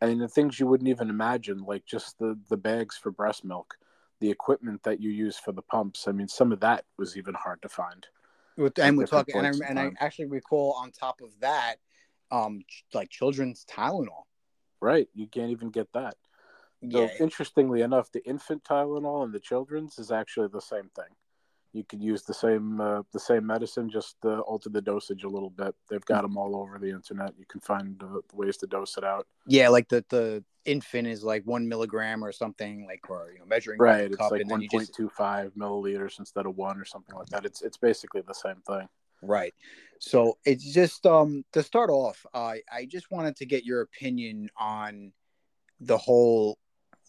[0.00, 3.44] I mean, the things you wouldn't even imagine, like just the the bags for breast
[3.44, 3.76] milk,
[4.20, 6.06] the equipment that you use for the pumps.
[6.08, 8.06] I mean, some of that was even hard to find.
[8.56, 11.76] With, and we're talking, and I, and I actually recall on top of that,
[12.30, 12.62] um,
[12.94, 14.24] like children's Tylenol.
[14.80, 15.08] Right?
[15.14, 16.16] You can't even get that.
[16.82, 21.14] So, Yeah, interestingly enough, the infant Tylenol and the children's is actually the same thing.
[21.72, 25.28] You could use the same uh, the same medicine, just uh, alter the dosage a
[25.28, 25.74] little bit.
[25.88, 27.34] They've got them all over the internet.
[27.38, 29.28] You can find uh, ways to dose it out.
[29.46, 33.44] yeah, like the the infant is like one milligram or something, like or you know
[33.46, 34.06] measuring Right?
[34.06, 37.44] It's cup, like one point two five milliliters instead of one or something like that.
[37.44, 38.88] It's it's basically the same thing.
[39.22, 39.54] Right.
[40.00, 44.48] So it's just um to start off, I I just wanted to get your opinion
[44.56, 45.12] on
[45.78, 46.58] the whole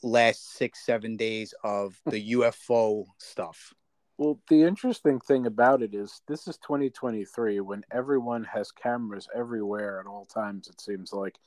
[0.03, 3.73] last six seven days of the UFO stuff.
[4.17, 9.99] Well, the interesting thing about it is this is 2023 when everyone has cameras everywhere
[9.99, 11.39] at all times, it seems like.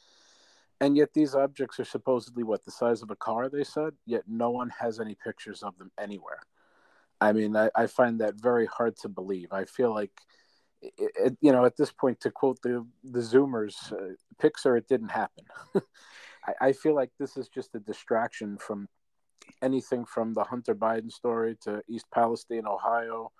[0.80, 4.24] And yet these objects are supposedly what the size of a car, they said, yet
[4.26, 6.40] no one has any pictures of them anywhere.
[7.20, 9.52] I mean, I, I find that very hard to believe.
[9.52, 10.10] I feel like,
[10.82, 14.88] it, it, you know, at this point, to quote the, the Zoomers, uh, Pixar, it
[14.88, 15.44] didn't happen.
[16.46, 18.88] I, I feel like this is just a distraction from
[19.62, 23.32] anything from the Hunter Biden story to East Palestine, Ohio,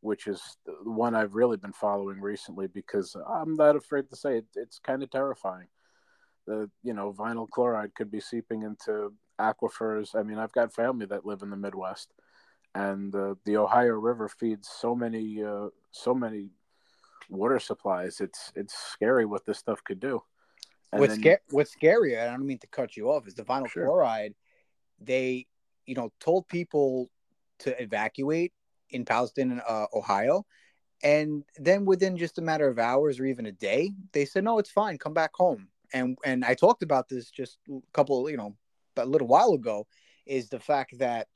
[0.00, 4.38] which is the one I've really been following recently because I'm not afraid to say
[4.38, 5.68] it, it's kind of terrifying.
[6.46, 10.16] The you know vinyl chloride could be seeping into aquifers.
[10.16, 12.12] I mean, I've got family that live in the Midwest,
[12.74, 16.50] and uh, the Ohio River feeds so many uh, so many
[17.30, 18.20] water supplies.
[18.20, 20.22] It's it's scary what this stuff could do.
[20.92, 23.34] And what's then- sca- what's scarier, and I don't mean to cut you off, is
[23.34, 23.86] the vinyl Sure.
[23.86, 24.34] chloride.
[25.00, 25.46] They,
[25.86, 27.10] you know, told people
[27.60, 28.52] to evacuate
[28.90, 30.44] in Palestine and uh, Ohio,
[31.02, 34.58] and then within just a matter of hours or even a day, they said, "No,
[34.58, 34.98] it's fine.
[34.98, 38.56] Come back home." And and I talked about this just a couple, you know,
[38.96, 39.86] a little while ago,
[40.26, 41.28] is the fact that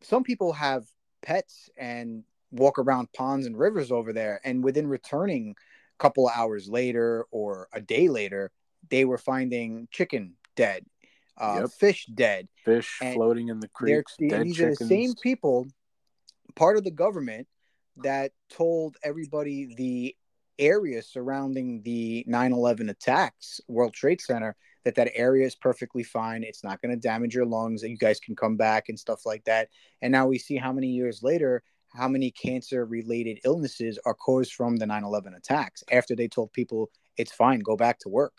[0.00, 0.86] some people have
[1.22, 5.54] pets and walk around ponds and rivers over there, and within returning
[5.98, 8.50] couple of hours later or a day later,
[8.90, 10.84] they were finding chicken dead,
[11.38, 11.70] uh, Yep.
[11.70, 12.48] fish dead.
[12.64, 15.66] fish and floating in the creeks, dead these are the same people,
[16.54, 17.46] part of the government,
[17.98, 20.16] that told everybody the
[20.58, 26.42] area surrounding the 9-11 attacks, World Trade Center, that that area is perfectly fine.
[26.42, 27.80] It's not going to damage your lungs.
[27.82, 29.68] That you guys can come back and stuff like that.
[30.02, 31.62] And now we see how many years later,
[31.94, 37.32] how many cancer-related illnesses are caused from the 9-11 attacks after they told people it's
[37.32, 38.34] fine, go back to work.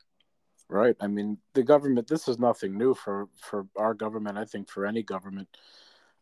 [0.67, 0.95] Right.
[0.99, 2.07] I mean, the government.
[2.07, 4.37] This is nothing new for for our government.
[4.37, 5.47] I think for any government.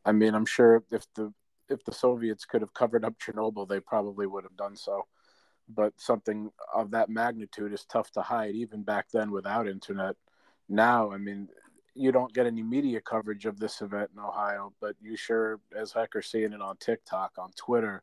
[0.03, 1.33] I mean, I'm sure if the
[1.69, 5.07] if the Soviets could have covered up Chernobyl, they probably would have done so.
[5.69, 10.17] But something of that magnitude is tough to hide, even back then without internet.
[10.67, 11.47] Now, I mean,
[11.95, 15.91] you don't get any media coverage of this event in Ohio, but you sure as
[15.91, 18.01] heck are seeing it on TikTok, on Twitter,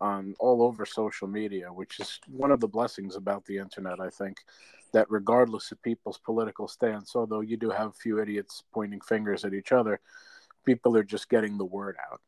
[0.00, 4.10] on all over social media, which is one of the blessings about the internet, I
[4.10, 4.38] think
[4.92, 9.44] that regardless of people's political stance, although you do have a few idiots pointing fingers
[9.44, 10.00] at each other,
[10.64, 12.20] people are just getting the word out,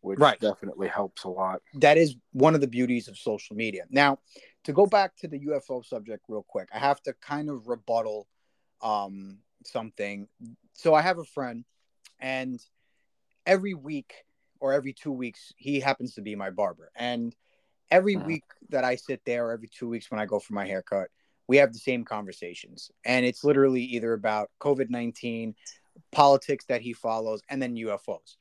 [0.00, 0.38] which Right.
[0.40, 1.62] definitely helps a lot.
[1.74, 3.84] that is one of the beauties of social media.
[3.90, 4.18] Now,
[4.64, 8.26] to go back to the UFO subject real quick, I have to kind of rebuttal
[8.82, 10.28] um, something.
[10.72, 11.64] So I have a friend,
[12.20, 12.60] and
[13.44, 14.12] every week
[14.60, 16.90] or every two weeks, he happens to be my barber.
[16.96, 17.34] And
[17.90, 18.26] every Mhm.
[18.26, 21.10] week that I sit there, or every two weeks when I go for my haircut,
[21.46, 22.90] we have the same conversations.
[23.04, 25.54] And it's literally either about COVID 19,
[26.10, 28.36] politics that he follows, and then UFOs.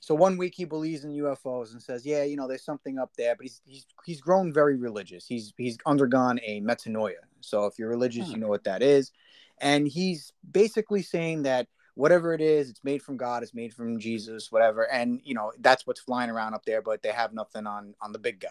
[0.00, 3.14] So one week he believes in UFOs and says, "Yeah, you know, there's something up
[3.16, 5.26] there." But he's he's he's grown very religious.
[5.26, 7.20] He's he's undergone a metanoia.
[7.40, 9.12] So if you're religious, you know what that is.
[9.60, 13.98] And he's basically saying that whatever it is, it's made from God, it's made from
[13.98, 14.90] Jesus, whatever.
[14.90, 18.12] And you know, that's what's flying around up there, but they have nothing on on
[18.12, 18.48] the big guy.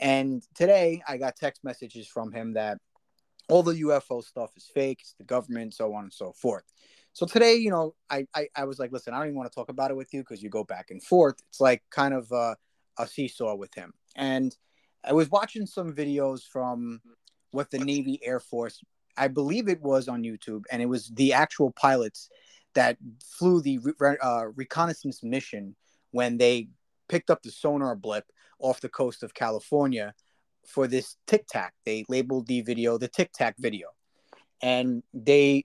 [0.00, 2.78] And today I got text messages from him that
[3.48, 6.64] all the UFO stuff is fake, it's the government, so on and so forth.
[7.14, 9.54] So today, you know, I, I, I was like, listen, I don't even want to
[9.54, 11.36] talk about it with you because you go back and forth.
[11.48, 12.56] It's like kind of a,
[12.98, 13.92] a seesaw with him.
[14.14, 14.56] And
[15.02, 17.00] I was watching some videos from
[17.50, 18.80] what the Navy Air Force,
[19.18, 22.28] I believe it was on YouTube, and it was the actual pilots
[22.74, 23.80] that flew the
[24.22, 25.74] uh, reconnaissance mission
[26.12, 26.68] when they
[27.08, 28.24] picked up the sonar blip
[28.60, 30.14] off the coast of California
[30.66, 31.74] for this Tic Tac.
[31.84, 33.88] They labeled the video the Tic Tac video.
[34.62, 35.64] And they,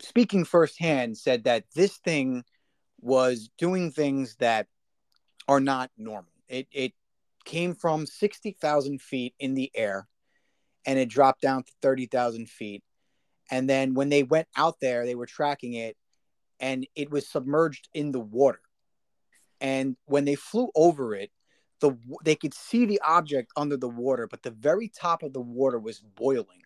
[0.00, 2.44] speaking firsthand, said that this thing
[3.00, 4.66] was doing things that
[5.48, 6.32] are not normal.
[6.48, 6.92] It, it
[7.44, 10.06] came from 60,000 feet in the air
[10.86, 12.82] and it dropped down to 30,000 feet.
[13.50, 15.96] And then when they went out there, they were tracking it
[16.60, 18.60] and it was submerged in the water.
[19.60, 21.30] And when they flew over it,
[21.80, 25.40] the they could see the object under the water, but the very top of the
[25.40, 26.62] water was boiling.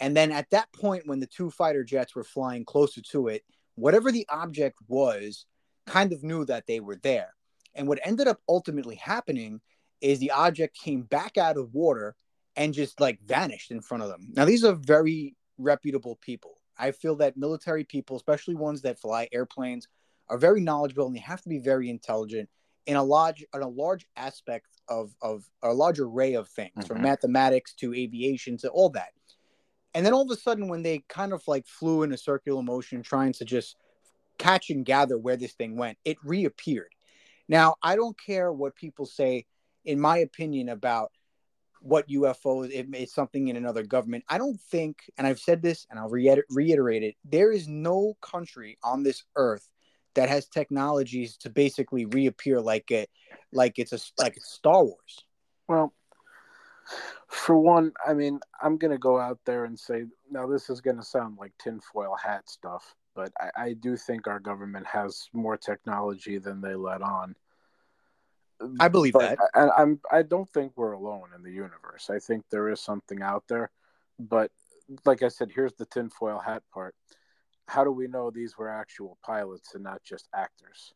[0.00, 3.42] And then at that point, when the two fighter jets were flying closer to it,
[3.76, 5.46] whatever the object was,
[5.86, 7.34] kind of knew that they were there.
[7.74, 9.60] And what ended up ultimately happening
[10.00, 12.16] is the object came back out of water
[12.60, 14.28] and just like vanished in front of them.
[14.36, 16.58] Now, these are very reputable people.
[16.78, 19.88] I feel that military people, especially ones that fly airplanes,
[20.28, 22.50] are very knowledgeable and they have to be very intelligent
[22.84, 26.86] in a large in a large aspect of of a large array of things mm-hmm.
[26.86, 29.08] from mathematics to aviation to all that
[29.94, 32.62] and then all of a sudden when they kind of like flew in a circular
[32.62, 33.76] motion trying to just
[34.38, 36.94] catch and gather where this thing went it reappeared
[37.48, 39.44] now i don't care what people say
[39.84, 41.12] in my opinion about
[41.80, 44.24] what UFOs it, it's something in another government.
[44.28, 47.16] I don't think, and I've said this, and I'll reiter- reiterate it.
[47.24, 49.68] There is no country on this earth
[50.14, 53.08] that has technologies to basically reappear like it
[53.52, 55.24] like it's a like it's Star Wars.
[55.68, 55.92] Well,
[57.28, 61.02] for one, I mean, I'm gonna go out there and say now this is gonna
[61.02, 66.38] sound like tinfoil hat stuff, but I, I do think our government has more technology
[66.38, 67.34] than they let on.
[68.78, 69.50] I believe but that.
[69.54, 72.10] I, I'm I don't think we're alone in the universe.
[72.10, 73.70] I think there is something out there,
[74.18, 74.50] but
[75.04, 76.94] like I said, here's the tinfoil hat part
[77.70, 80.92] how do we know these were actual pilots and not just actors?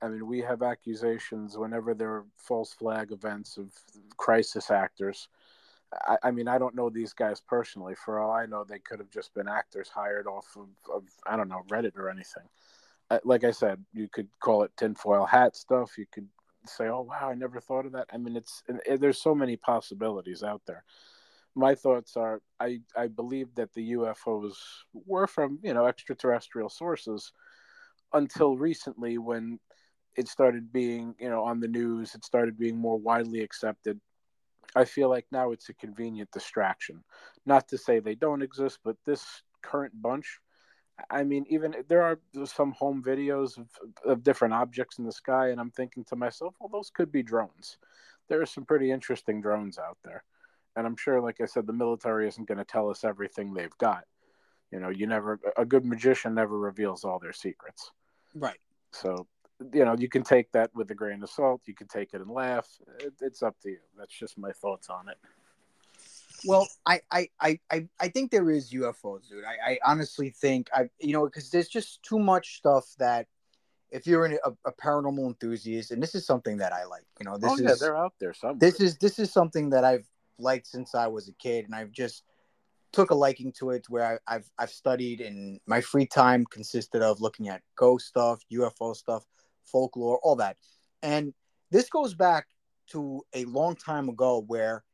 [0.00, 3.70] I mean, we have accusations whenever there are false flag events of
[4.16, 5.28] crisis actors.
[5.92, 7.94] I, I, mean, I don't know these guys personally.
[7.94, 11.36] For all I know, they could have just been actors hired off of, of I
[11.36, 12.44] don't know, Reddit or anything.
[13.24, 15.98] like I said, you could call it tinfoil hat stuff.
[15.98, 16.28] You could
[16.66, 18.08] say, oh, wow, I never thought of that.
[18.12, 18.62] I mean, it's
[18.98, 20.84] there's so many possibilities out there
[21.58, 24.54] my thoughts are I, I believe that the UFOs
[24.92, 27.32] were from, you know, extraterrestrial sources
[28.12, 29.58] until recently when
[30.16, 34.00] it started being, you know, on the news, it started being more widely accepted.
[34.76, 37.02] I feel like now it's a convenient distraction.
[37.44, 39.24] Not to say they don't exist, but this
[39.62, 40.38] current bunch,
[41.10, 43.68] I mean, even there are some home videos of,
[44.04, 47.22] of different objects in the sky, and I'm thinking to myself, well, those could be
[47.22, 47.78] drones.
[48.28, 50.24] There are some pretty interesting drones out there
[50.78, 53.76] and I'm sure, like I said, the military isn't going to tell us everything they've
[53.78, 54.04] got.
[54.70, 57.90] You know, you never a good magician never reveals all their secrets.
[58.34, 58.58] Right.
[58.92, 59.26] So,
[59.72, 61.62] you know, you can take that with a grain of salt.
[61.66, 62.68] You can take it and laugh.
[63.00, 63.78] It, it's up to you.
[63.98, 65.16] That's just my thoughts on it.
[66.44, 69.44] Well, I, I, I, I think there is UFOs, dude.
[69.44, 73.26] I, I honestly think I, you know, because there's just too much stuff that
[73.90, 77.24] if you're an, a, a, paranormal enthusiast, and this is something that I like, you
[77.24, 78.34] know, this oh, is yeah, they're out there.
[78.34, 78.58] Somewhere.
[78.58, 80.06] This is this is something that I've
[80.38, 82.24] liked since I was a kid, and I've just
[82.92, 83.86] took a liking to it.
[83.88, 88.40] Where I, have I've studied, and my free time consisted of looking at ghost stuff,
[88.52, 89.24] UFO stuff,
[89.64, 90.56] folklore, all that.
[91.02, 91.32] And
[91.70, 92.46] this goes back
[92.88, 94.84] to a long time ago, where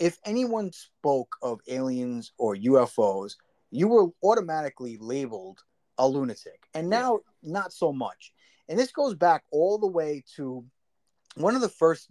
[0.00, 3.36] if anyone spoke of aliens or UFOs,
[3.70, 5.62] you were automatically labeled
[5.98, 7.52] a lunatic, and now yeah.
[7.52, 8.32] not so much.
[8.68, 10.64] And this goes back all the way to
[11.34, 12.08] one of the first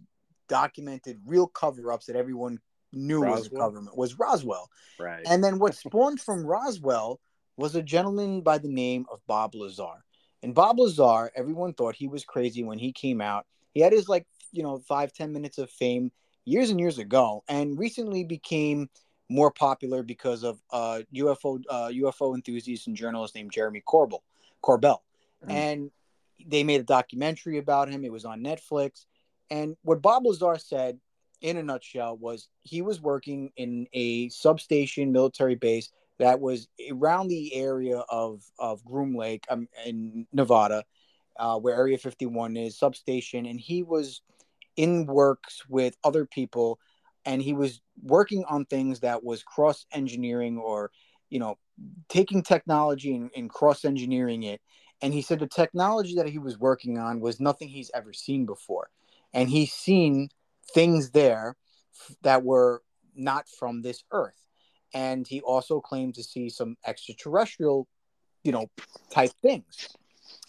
[0.47, 2.59] documented real cover-ups that everyone
[2.93, 3.37] knew Roswell?
[3.37, 4.69] was a government was Roswell.
[4.99, 5.23] Right.
[5.27, 7.19] And then what spawned from Roswell
[7.57, 10.03] was a gentleman by the name of Bob Lazar.
[10.43, 13.45] And Bob Lazar, everyone thought he was crazy when he came out.
[13.73, 16.11] He had his like, you know, five, ten minutes of fame
[16.45, 18.89] years and years ago, and recently became
[19.29, 24.21] more popular because of uh, UFO uh, UFO enthusiast and journalist named Jeremy Corbell.
[24.63, 24.99] Corbell,
[25.45, 25.51] mm.
[25.51, 25.91] and
[26.45, 28.03] they made a documentary about him.
[28.03, 29.05] It was on Netflix,
[29.49, 30.99] and what Bob Lazar said
[31.41, 37.29] in a nutshell was he was working in a substation military base that was around
[37.29, 40.83] the area of of Groom Lake um, in Nevada,
[41.37, 44.21] uh, where Area 51 is substation, and he was
[44.79, 46.79] in works with other people,
[47.25, 50.89] and he was working on things that was cross engineering or
[51.29, 51.57] you know
[52.07, 54.61] taking technology and, and cross engineering it.
[55.01, 58.45] And he said the technology that he was working on was nothing he's ever seen
[58.45, 58.89] before,
[59.33, 60.29] and he's seen
[60.73, 61.57] things there
[62.21, 62.81] that were
[63.13, 64.45] not from this earth.
[64.93, 67.85] And he also claimed to see some extraterrestrial
[68.45, 68.67] you know
[69.11, 69.89] type things.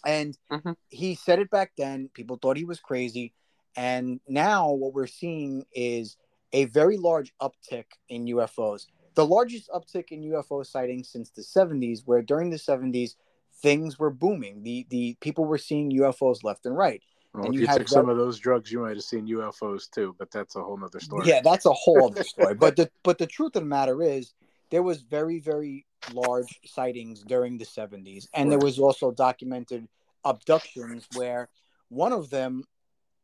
[0.05, 0.71] And mm-hmm.
[0.87, 2.09] he said it back then.
[2.13, 3.33] People thought he was crazy
[3.75, 6.17] and now what we're seeing is
[6.53, 12.01] a very large uptick in ufos the largest uptick in ufo sightings since the 70s
[12.05, 13.15] where during the 70s
[13.61, 14.63] things were booming.
[14.63, 17.01] The the people were seeing ufos left and right.
[17.33, 19.89] Well, and if you, you took some of those drugs, you might have seen UFOs
[19.89, 21.29] too, but that's a whole nother story.
[21.29, 22.55] Yeah, that's a whole other story.
[22.55, 24.33] but the but the truth of the matter is,
[24.69, 29.87] there was very very large sightings during the 70s, and there was also documented
[30.25, 31.47] abductions where
[31.87, 32.65] one of them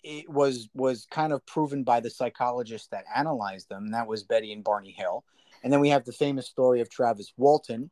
[0.03, 3.91] it was was kind of proven by the psychologist that analyzed them.
[3.91, 5.23] That was Betty and Barney Hill.
[5.63, 7.89] And then we have the famous story of Travis Walton,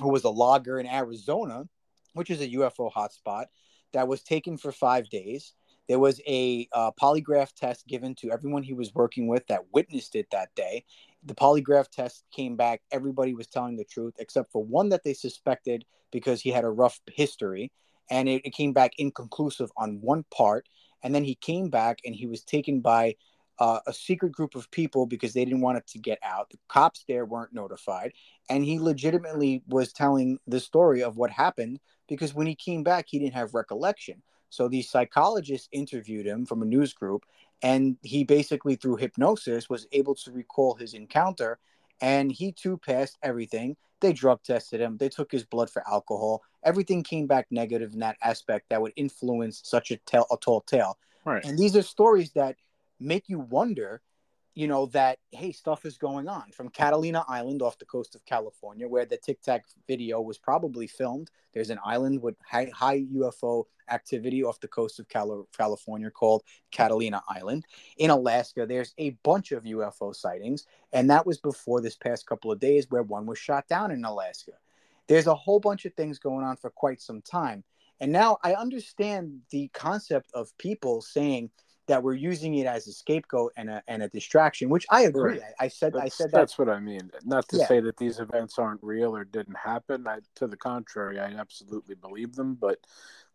[0.00, 1.68] who was a logger in Arizona,
[2.12, 3.46] which is a UFO hotspot
[3.92, 5.54] that was taken for five days.
[5.88, 10.14] There was a uh, polygraph test given to everyone he was working with that witnessed
[10.14, 10.84] it that day.
[11.24, 12.82] The polygraph test came back.
[12.92, 16.70] Everybody was telling the truth, except for one that they suspected because he had a
[16.70, 17.72] rough history.
[18.08, 20.68] And it, it came back inconclusive on one part.
[21.02, 23.16] And then he came back and he was taken by
[23.58, 26.48] uh, a secret group of people because they didn't want it to get out.
[26.50, 28.12] The cops there weren't notified.
[28.48, 31.78] And he legitimately was telling the story of what happened
[32.08, 34.22] because when he came back, he didn't have recollection.
[34.50, 37.24] So the psychologists interviewed him from a news group,
[37.62, 41.58] and he basically, through hypnosis, was able to recall his encounter.
[42.00, 43.76] And he too passed everything.
[44.00, 44.96] They drug tested him.
[44.96, 46.42] They took his blood for alcohol.
[46.64, 50.62] Everything came back negative in that aspect that would influence such a, tale, a tall
[50.62, 50.98] tale.
[51.24, 51.44] Right.
[51.44, 52.56] And these are stories that
[52.98, 54.00] make you wonder
[54.54, 58.24] you know that hey stuff is going on from catalina island off the coast of
[58.24, 61.30] california where the tic tac video was probably filmed.
[61.52, 66.42] There's an island with high, high ufo activity off the coast of Cali- california called
[66.70, 67.64] catalina island.
[67.98, 72.50] In alaska there's a bunch of ufo sightings and that was before this past couple
[72.50, 74.52] of days where one was shot down in alaska.
[75.06, 77.64] There's a whole bunch of things going on for quite some time.
[78.00, 81.50] And now i understand the concept of people saying
[81.90, 85.32] that we're using it as a scapegoat and a, and a distraction, which I agree.
[85.32, 85.42] Right.
[85.58, 86.38] I, I, said that's, I said that.
[86.38, 87.10] that's what I mean.
[87.24, 87.66] Not to yeah.
[87.66, 90.06] say that these events aren't real or didn't happen.
[90.06, 92.78] I, to the contrary, I absolutely believe them, but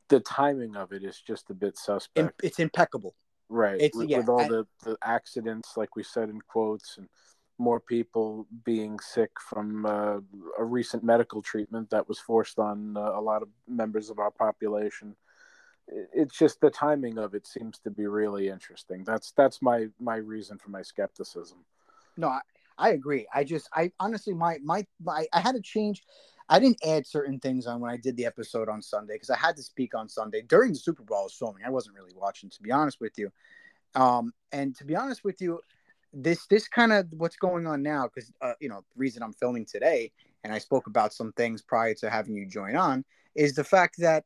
[0.07, 2.39] the timing of it is just a bit suspect.
[2.43, 3.13] It's impeccable.
[3.49, 3.79] Right.
[3.79, 7.09] It's, with, yeah, with all I, the, the accidents, like we said in quotes, and
[7.57, 10.19] more people being sick from uh,
[10.57, 14.31] a recent medical treatment that was forced on uh, a lot of members of our
[14.31, 15.13] population
[15.87, 19.03] it's just the timing of it seems to be really interesting.
[19.03, 21.59] That's that's my my reason for my skepticism.
[22.17, 22.41] No, I,
[22.77, 23.27] I agree.
[23.33, 26.03] I just I honestly my, my my I had to change.
[26.47, 29.37] I didn't add certain things on when I did the episode on Sunday because I
[29.37, 31.19] had to speak on Sunday during the Super Bowl.
[31.19, 31.63] I was filming.
[31.65, 33.31] I wasn't really watching, to be honest with you.
[33.95, 35.59] Um, and to be honest with you,
[36.13, 39.33] this this kind of what's going on now because uh, you know the reason I'm
[39.33, 40.11] filming today,
[40.43, 43.03] and I spoke about some things prior to having you join on,
[43.35, 44.23] is the fact that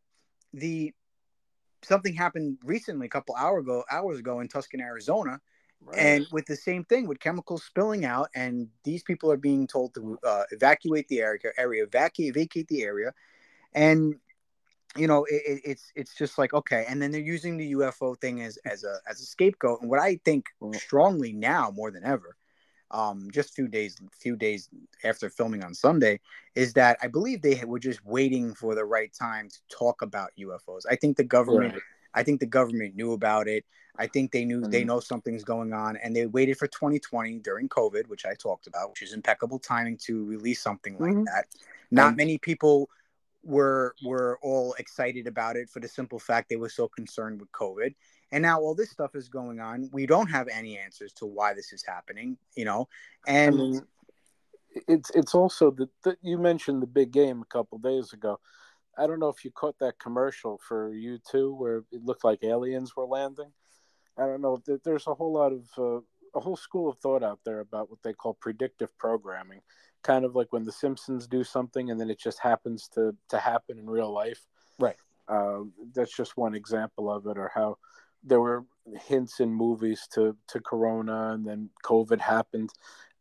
[0.53, 0.93] the
[1.83, 5.39] something happened recently, a couple hour ago, hours ago in Tucson, Arizona,
[5.81, 5.97] right.
[5.97, 9.93] and with the same thing, with chemicals spilling out, and these people are being told
[9.95, 13.13] to uh, evacuate the area, area evacuate, vacate the area,
[13.73, 14.15] and
[14.95, 18.41] you know it, it's it's just like okay, and then they're using the UFO thing
[18.41, 22.35] as as a as a scapegoat, and what I think strongly now more than ever.
[22.91, 24.69] Um, just few days, few days
[25.03, 26.19] after filming on Sunday,
[26.55, 30.31] is that I believe they were just waiting for the right time to talk about
[30.39, 30.81] UFOs.
[30.89, 31.75] I think the government.
[32.15, 33.65] I think the government knew about it.
[33.99, 34.71] I think they knew mm-hmm.
[34.71, 38.65] they know something's going on, and they waited for 2020 during COVID, which I talked
[38.65, 41.25] about, which is impeccable timing to release something like mm-hmm.
[41.25, 41.45] that.
[41.91, 42.89] Not many people
[43.43, 47.51] were were all excited about it for the simple fact they were so concerned with
[47.51, 47.93] COVID.
[48.31, 49.89] And now all this stuff is going on.
[49.91, 52.87] We don't have any answers to why this is happening, you know.
[53.27, 53.81] And I mean,
[54.87, 58.39] it's it's also that you mentioned the big game a couple days ago.
[58.97, 62.95] I don't know if you caught that commercial for U2 where it looked like aliens
[62.95, 63.51] were landing.
[64.17, 64.61] I don't know.
[64.83, 66.01] There's a whole lot of uh,
[66.35, 69.61] a whole school of thought out there about what they call predictive programming,
[70.03, 73.39] kind of like when The Simpsons do something and then it just happens to to
[73.39, 74.45] happen in real life.
[74.77, 74.97] Right.
[75.27, 75.61] Uh,
[75.93, 77.77] that's just one example of it, or how
[78.23, 78.65] there were
[79.07, 82.71] hints in movies to to Corona, and then COVID happened,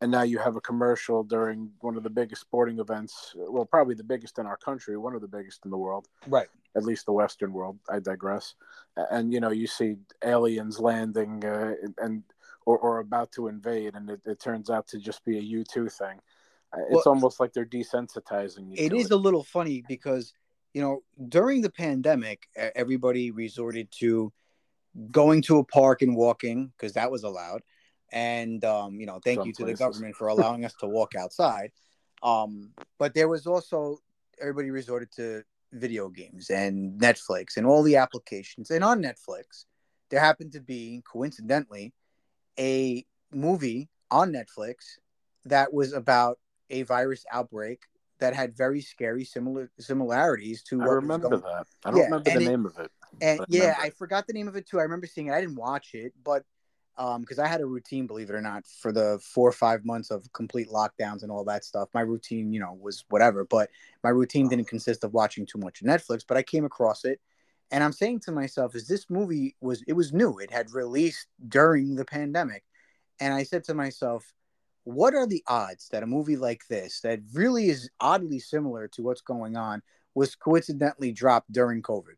[0.00, 3.32] and now you have a commercial during one of the biggest sporting events.
[3.36, 6.08] Well, probably the biggest in our country, one of the biggest in the world.
[6.26, 6.48] Right.
[6.76, 7.78] At least the Western world.
[7.88, 8.54] I digress.
[8.96, 12.22] And you know, you see aliens landing uh, and
[12.66, 15.64] or, or about to invade, and it, it turns out to just be a U
[15.64, 16.18] two thing.
[16.72, 18.74] Uh, It's Well, almost like they're desensitizing you.
[18.76, 20.34] It is a little funny because
[20.74, 24.32] you know during the pandemic, everybody resorted to
[25.10, 27.62] going to a park and walking because that was allowed.
[28.10, 29.78] And um, you know, thank Some you to places.
[29.78, 31.72] the government for allowing us to walk outside.
[32.22, 33.98] Um, but there was also
[34.40, 38.70] everybody resorted to video games and Netflix and all the applications.
[38.70, 39.66] And on Netflix,
[40.08, 41.92] there happened to be coincidentally
[42.58, 44.96] a movie on Netflix
[45.44, 46.38] that was about
[46.70, 47.82] a virus outbreak
[48.20, 51.66] that had very scary similar similarities to I remember that.
[51.84, 52.90] I don't Yeah, remember the it- name of it.
[53.20, 54.78] And I yeah, I forgot the name of it too.
[54.78, 55.32] I remember seeing it.
[55.32, 56.44] I didn't watch it, but
[56.96, 59.84] um, because I had a routine, believe it or not, for the four or five
[59.84, 61.88] months of complete lockdowns and all that stuff.
[61.94, 63.70] My routine, you know, was whatever, but
[64.02, 66.24] my routine didn't consist of watching too much Netflix.
[66.26, 67.20] But I came across it,
[67.70, 70.38] and I'm saying to myself, "Is this movie was it was new?
[70.38, 72.64] It had released during the pandemic,"
[73.20, 74.32] and I said to myself.
[74.84, 79.02] What are the odds that a movie like this, that really is oddly similar to
[79.02, 79.82] what's going on,
[80.14, 82.14] was coincidentally dropped during COVID?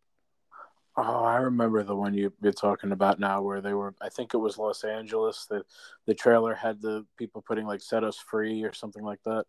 [1.03, 3.94] Oh, I remember the one you, you're talking about now, where they were.
[4.03, 5.46] I think it was Los Angeles.
[5.48, 5.64] The
[6.07, 9.44] the trailer had the people putting like "Set Us Free" or something like that.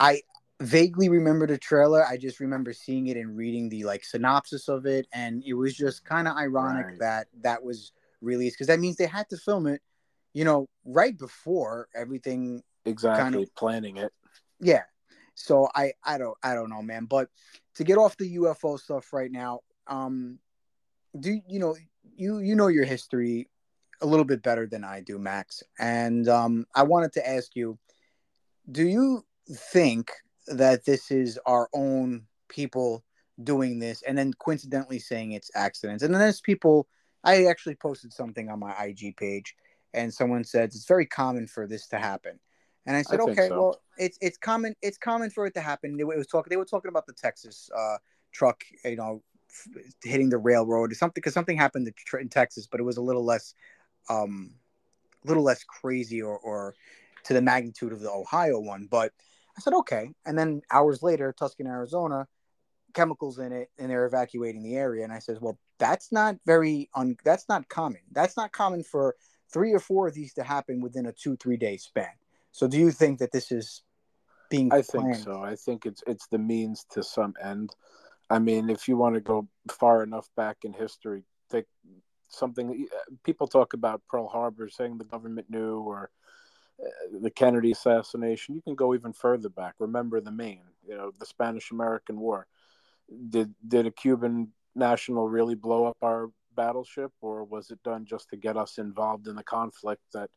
[0.00, 0.22] I
[0.60, 2.06] vaguely remember the trailer.
[2.06, 5.74] I just remember seeing it and reading the like synopsis of it, and it was
[5.74, 6.98] just kind of ironic Right.
[7.00, 9.82] that that was released because that means they had to film it,
[10.32, 12.62] you know, right before everything.
[12.86, 14.12] Exactly, planning it.
[14.58, 14.84] Yeah.
[15.34, 17.04] So I I don't I don't know, man.
[17.04, 17.28] But
[17.74, 20.38] to get off the UFO stuff right now, um,
[21.20, 21.76] do you know
[22.16, 23.48] you you know your history
[24.00, 27.78] a little bit better than I do, Max, and um, I wanted to ask you,
[28.70, 30.12] do you think
[30.46, 33.04] that this is our own people
[33.42, 36.02] doing this and then coincidentally saying it's accidents?
[36.02, 36.88] And then there's people
[37.24, 39.56] i actually posted something on my ig page
[39.92, 42.38] and someone says it's very common for this to happen.
[42.86, 43.60] And i said I okay so.
[43.60, 45.96] well it's it's common it's common for it to happen.
[45.96, 47.96] They, it was talking they were talking about the texas uh,
[48.32, 49.22] truck you know
[50.02, 51.90] hitting the railroad or something because something happened
[52.20, 53.54] in, texas but it was a little less
[54.08, 54.52] um
[55.24, 56.74] a little less crazy or, or
[57.24, 59.12] to the magnitude of the ohio one but
[59.58, 60.10] I said, okay.
[60.24, 62.28] And then hours later, Tucson, Arizona,
[62.94, 65.02] chemicals in it, and they're evacuating the area.
[65.02, 67.16] And I says, well, that's not very un.
[67.24, 68.00] That's not common.
[68.12, 69.16] That's not common for
[69.52, 72.12] three or four of these to happen within a two three day span.
[72.52, 73.82] So, do you think that this is
[74.48, 74.72] being?
[74.72, 75.42] I think so.
[75.42, 77.74] I think it's it's the means to some end.
[78.30, 81.64] I mean, if you want to go far enough back in history, take
[82.28, 82.86] something.
[83.24, 86.10] People talk about Pearl Harbor, saying the government knew, or
[86.82, 88.54] uh, the Kennedy assassination.
[88.54, 89.74] You can go even further back.
[89.78, 92.46] Remember the Maine, you know, the Spanish American War.
[93.30, 98.28] Did did a Cuban national really blow up our battleship, or was it done just
[98.30, 100.28] to get us involved in the conflict that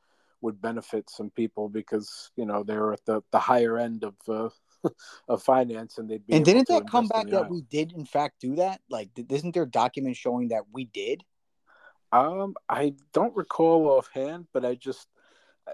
[0.42, 4.16] would benefit some people because you know they were at the, the higher end of
[4.28, 4.50] uh,
[5.28, 7.52] of finance and they'd be And didn't that come back that island.
[7.52, 8.82] we did in fact do that?
[8.90, 11.24] Like, isn't there documents showing that we did?
[12.12, 15.08] Um, I don't recall offhand, but I just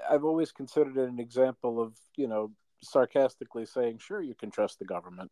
[0.09, 2.51] I've always considered it an example of you know
[2.83, 5.31] sarcastically saying, "Sure, you can trust the government."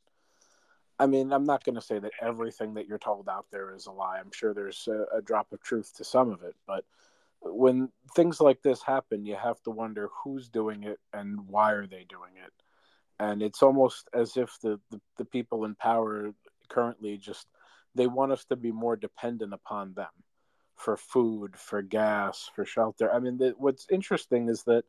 [0.98, 3.86] I mean, I'm not going to say that everything that you're told out there is
[3.86, 4.18] a lie.
[4.18, 6.86] I'm sure there's a, a drop of truth to some of it, but
[7.42, 11.86] when things like this happen, you have to wonder who's doing it and why are
[11.86, 12.54] they doing it.
[13.20, 16.32] And it's almost as if the, the, the people in power
[16.70, 17.48] currently just
[17.94, 20.10] they want us to be more dependent upon them
[20.76, 23.12] for food, for gas, for shelter.
[23.12, 24.84] I mean, the, what's interesting is that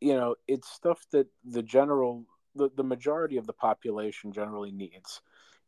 [0.00, 2.26] you know it's stuff that the general
[2.56, 5.20] the, the majority of the population generally needs.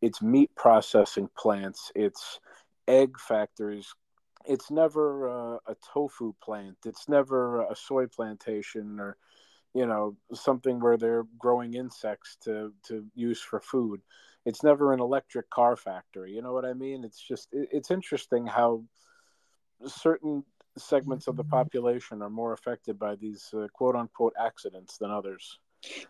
[0.03, 1.91] It's meat processing plants.
[1.95, 2.41] It's
[2.87, 3.95] egg factories.
[4.45, 6.77] It's never uh, a tofu plant.
[6.85, 9.17] It's never a soy plantation or
[9.77, 14.01] you know something where they're growing insects to to use for food.
[14.47, 16.33] It's never an electric car factory.
[16.33, 17.05] You know what I mean?
[17.05, 18.85] It's just it, it's interesting how
[19.87, 20.45] certain
[20.79, 25.59] segments of the population are more affected by these uh, quote unquote accidents than others.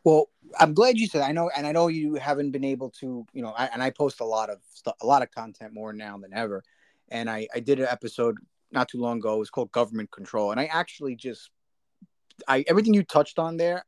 [0.05, 1.23] Well, I'm glad you said.
[1.23, 3.91] I know, and I know you haven't been able to, you know, I, and I
[3.91, 6.63] post a lot of stuff, a lot of content more now than ever.
[7.11, 8.39] And I, I did an episode
[8.71, 9.35] not too long ago.
[9.35, 11.51] It was called Government Control, and I actually just
[12.49, 13.85] I everything you touched on there,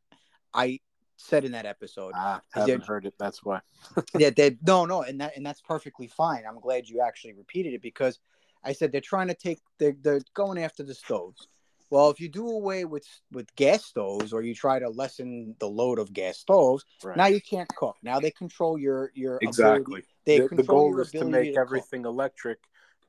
[0.54, 0.80] I
[1.16, 2.12] said in that episode.
[2.16, 3.14] Ah, Is haven't heard it.
[3.18, 3.60] That's why.
[4.18, 6.44] yeah, they no, no, and that and that's perfectly fine.
[6.48, 8.18] I'm glad you actually repeated it because
[8.64, 11.48] I said they're trying to take they're they're going after the stoves.
[11.90, 15.68] Well, if you do away with with gas stoves or you try to lessen the
[15.68, 17.16] load of gas stoves, Right.
[17.16, 17.96] now you can't cook.
[18.02, 20.00] Now they control your your exactly.
[20.00, 20.06] ability.
[20.26, 21.60] They the, the control goal is to make to cook.
[21.66, 22.58] everything electric,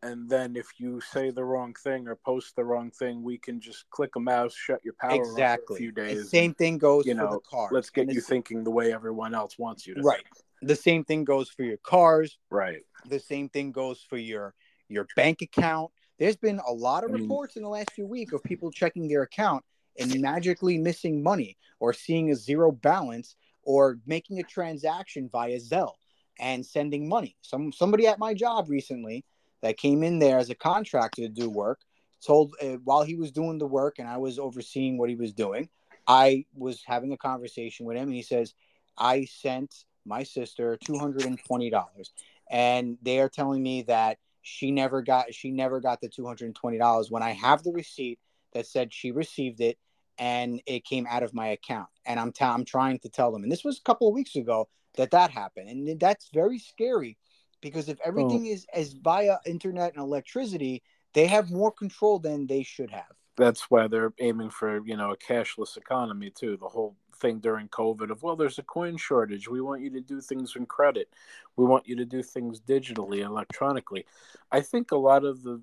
[0.01, 3.59] and then if you say the wrong thing or post the wrong thing, we can
[3.59, 5.75] just click a mouse, shut your power off for exactly.
[5.75, 6.29] a few The days.
[6.29, 7.71] same thing goes you for the know, cars.
[7.73, 10.01] Let's get And you the- thinking the way everyone else wants you to.
[10.01, 10.17] right.
[10.23, 10.45] think.
[10.61, 12.37] The same thing goes for your cars.
[12.49, 12.81] Right.
[13.07, 14.53] The same thing goes for your
[14.89, 15.91] your bank account.
[16.17, 18.71] There's been a lot of I mean- reports in the last few weeks of people
[18.71, 19.63] checking their account
[19.99, 25.93] and magically missing money or seeing a zero balance or making a transaction via Zelle
[26.39, 27.35] and sending money.
[27.41, 29.23] Some somebody at my job recently
[29.61, 31.81] that came in there as a contractor to do work
[32.25, 35.33] told uh, while he was doing the work and I was overseeing what he was
[35.33, 35.69] doing,
[36.07, 38.53] I was having a conversation with him and he says,
[38.97, 42.09] "I sent my sister $220
[42.49, 47.23] and they are telling me that she never got she never got the $220 when
[47.23, 48.19] I have the receipt
[48.53, 49.77] that said she received it
[50.17, 51.87] and it came out of my account.
[52.05, 53.43] And I'm I'm trying to tell them.
[53.43, 55.69] And this was a couple of weeks ago that that happened.
[55.69, 57.17] And that's very scary
[57.61, 60.81] because if everything is as via internet and electricity
[61.13, 65.11] they have more control than they should have That's why they're aiming for you know
[65.11, 66.57] a cashless economy too.
[66.57, 69.47] The whole thing during COVID of well, there's a coin shortage.
[69.47, 71.09] We want you to do things in credit.
[71.55, 74.05] We want you to do things digitally, electronically.
[74.51, 75.61] I think a lot of the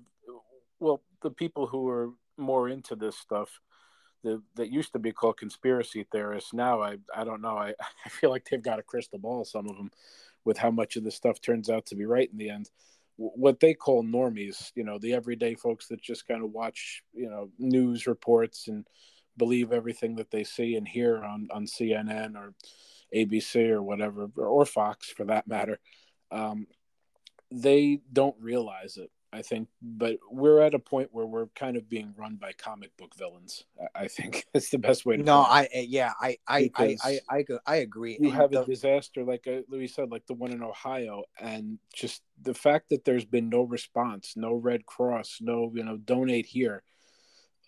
[0.79, 3.59] well, the people who are more into this stuff
[4.23, 6.53] the, that used to be called conspiracy theorists.
[6.53, 7.57] Now I I don't know.
[7.57, 7.73] I,
[8.05, 9.45] I feel like they've got a crystal ball.
[9.45, 9.91] Some of them,
[10.47, 12.69] with how much of this stuff turns out to be right in the end.
[13.17, 17.29] What they call normies, you know, the everyday folks that just kind of watch, you
[17.29, 18.87] know, news reports and
[19.35, 22.53] believe everything that they see and hear on on CNN or
[23.13, 25.79] ABC or whatever, or Fox for that matter.
[26.31, 26.67] Um,
[27.51, 31.89] they don't realize it I think, but we're at a point where we're kind of
[31.89, 33.65] being run by comic book villains.
[33.93, 35.23] I- think that's the best way to.
[35.23, 38.65] no i I- yeah i i I, I i i agree you have the- a
[38.65, 43.03] disaster like uh, Louis said, like the one in Ohio, and just the fact that
[43.03, 46.83] there's been no response, no Red Cross, no you know donate here.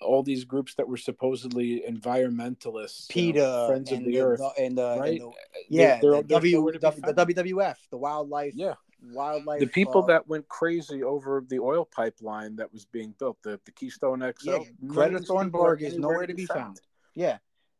[0.02, 4.42] All these groups that were supposedly environmentalists, you know, PETA friends of the, the, earth,
[4.58, 5.20] and the, and right?
[5.20, 5.34] the- They're-
[5.70, 7.44] yeah, they're- the, they're w, nowhere to be W- the.
[7.44, 8.76] WWF, the wildlife, yeah.
[9.02, 9.60] Wildlife.
[9.60, 13.60] the people uh, that went crazy over the oil pipeline that was being built, the,
[13.66, 14.50] the Keystone XL.
[14.50, 16.80] Yeah, Greta Thunberg is nowhere to be found.
[17.16, 17.38] yeah,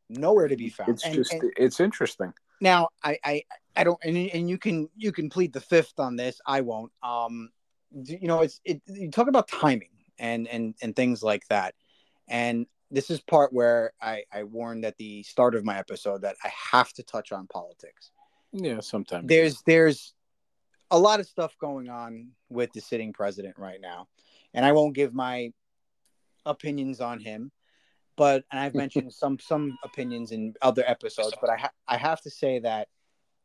[0.10, 0.90] nowhere to be found.
[0.90, 2.34] It's And- just and it's interesting.
[2.62, 3.44] now I, I,
[3.76, 6.40] I don't, and, and you can you can plead the fifth on this.
[6.46, 6.92] I won't.
[7.04, 7.50] Um,
[7.92, 8.82] you know, it's it.
[8.88, 11.76] You talk about timing and and and things like that,
[12.28, 16.36] and this is part where I I warned at the start of my episode that
[16.44, 18.12] I have to touch on politics.
[18.52, 20.14] Yeah, sometimes there's there's
[20.92, 24.08] a lot of stuff going on with the sitting president right now
[24.54, 25.52] and i won't give my
[26.46, 27.52] opinions on him
[28.16, 32.22] but and i've mentioned some some opinions in other episodes but i ha- i have
[32.22, 32.88] to say that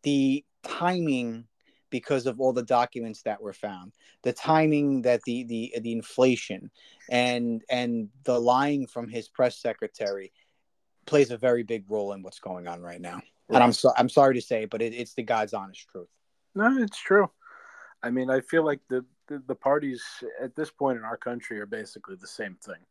[0.02, 1.46] the timing
[1.90, 3.92] because of all the documents that were found
[4.22, 6.70] the timing that the the the inflation
[7.10, 10.32] and and the lying from his press secretary
[11.06, 13.20] plays a very big role in what's going on right now.
[13.50, 16.08] And i'm so i'm sorry to say but it, it's the god's honest truth
[16.54, 17.30] No, it's true.
[18.02, 20.04] I mean, I feel like the, the the parties
[20.40, 22.82] at this point in our country are basically the same thing.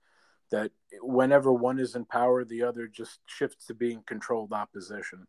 [0.52, 5.28] That whenever one is in power, the other just shifts to being controlled opposition.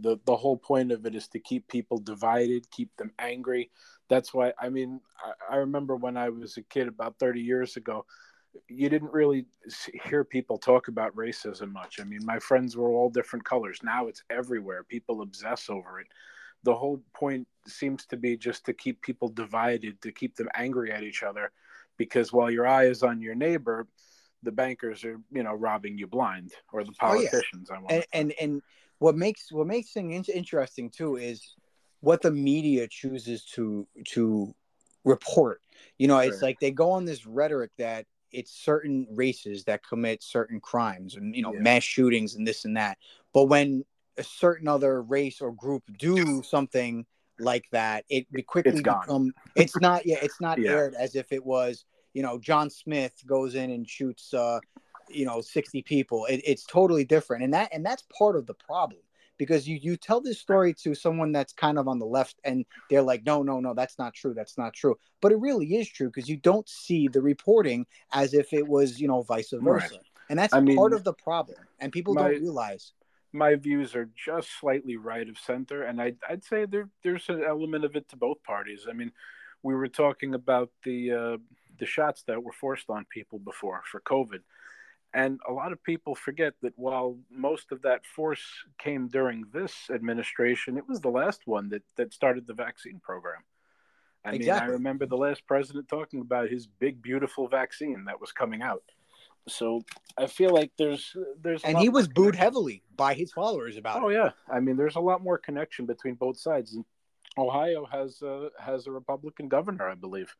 [0.00, 3.70] the The whole point of it is to keep people divided, keep them angry.
[4.08, 4.52] That's why.
[4.60, 5.00] I mean,
[5.50, 8.06] I, I remember when I was a kid about thirty years ago.
[8.68, 9.46] You didn't really
[10.08, 12.00] hear people talk about racism much.
[12.00, 13.78] I mean, my friends were all different colors.
[13.82, 14.82] Now it's everywhere.
[14.84, 16.06] People obsess over it
[16.62, 20.92] the whole point seems to be just to keep people divided, to keep them angry
[20.92, 21.52] at each other,
[21.96, 23.86] because while your eye is on your neighbor,
[24.42, 27.28] the bankers are, you know, robbing you blind, or the Oh, yeah.
[27.30, 27.70] politicians.
[27.70, 27.90] I want.
[27.90, 28.62] and and and
[28.98, 31.54] what makes what makes things interesting too is
[32.00, 34.54] what the media chooses to to
[35.04, 35.60] report
[35.98, 40.22] you know it's like they go on this rhetoric that it's certain races that commit
[40.22, 41.60] certain crimes and you know Yeah.
[41.60, 42.98] mass shootings and this and that
[43.32, 43.84] but when
[44.18, 47.06] a certain other race or group do something
[47.38, 49.00] like that it quickly It's gone.
[49.02, 50.72] become it's not yeah it's not Yeah.
[50.72, 54.58] aired as if it was you know john smith goes in and shoots uh
[55.08, 58.54] you know 60 people it, it's totally different and that and that's part of the
[58.54, 59.00] problem
[59.38, 62.66] because you you tell this story to someone that's kind of on the left and
[62.90, 65.88] they're like no no no that's not true that's not true but it really is
[65.88, 69.62] true because you don't see the reporting as if it was you know vice versa
[69.94, 70.00] Right.
[70.28, 72.92] and that's I mean- part of the problem and people My- don't realize.
[73.38, 77.42] My views are just slightly right of center, and I'd, I'd say there there's an
[77.44, 78.86] element of it to both parties.
[78.90, 79.12] I mean,
[79.62, 81.36] we were talking about the uh,
[81.78, 84.40] the shots that were forced on people before for COVID,
[85.14, 88.44] and a lot of people forget that while most of that force
[88.78, 93.42] came during this administration, it was the last one that that started the vaccine program.
[94.24, 98.32] I mean, I remember the last president talking about his big, beautiful vaccine that was
[98.32, 98.82] coming out.
[99.48, 99.82] So
[100.16, 104.08] I feel like there's there's And he was booed heavily by his followers about Oh
[104.08, 104.14] it.
[104.14, 106.74] yeah, I mean, there's a lot more connection between both sides.
[106.74, 106.84] And
[107.36, 110.34] Ohio has uh, has a Republican governor, I believe.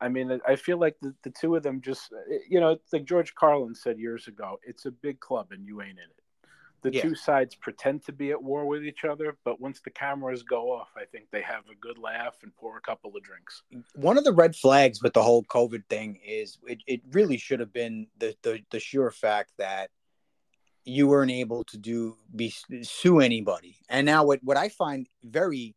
[0.00, 2.10] I mean, I- I feel like the, the two of them just,
[2.48, 5.98] you know, like George Carlin said years ago, it's a big club and you ain't
[5.98, 6.19] in it.
[6.82, 7.02] The Yeah.
[7.02, 10.72] two sides pretend to be at war with each other, but once the cameras go
[10.72, 13.62] off, I think they have a good laugh and pour a couple of drinks.
[13.94, 17.60] One of the red flags with the whole COVID thing is it, it really should
[17.60, 19.90] have been the, the the sure fact that
[20.84, 22.52] you weren't able to do be
[22.82, 23.76] sue anybody.
[23.90, 25.76] And now what what I find very,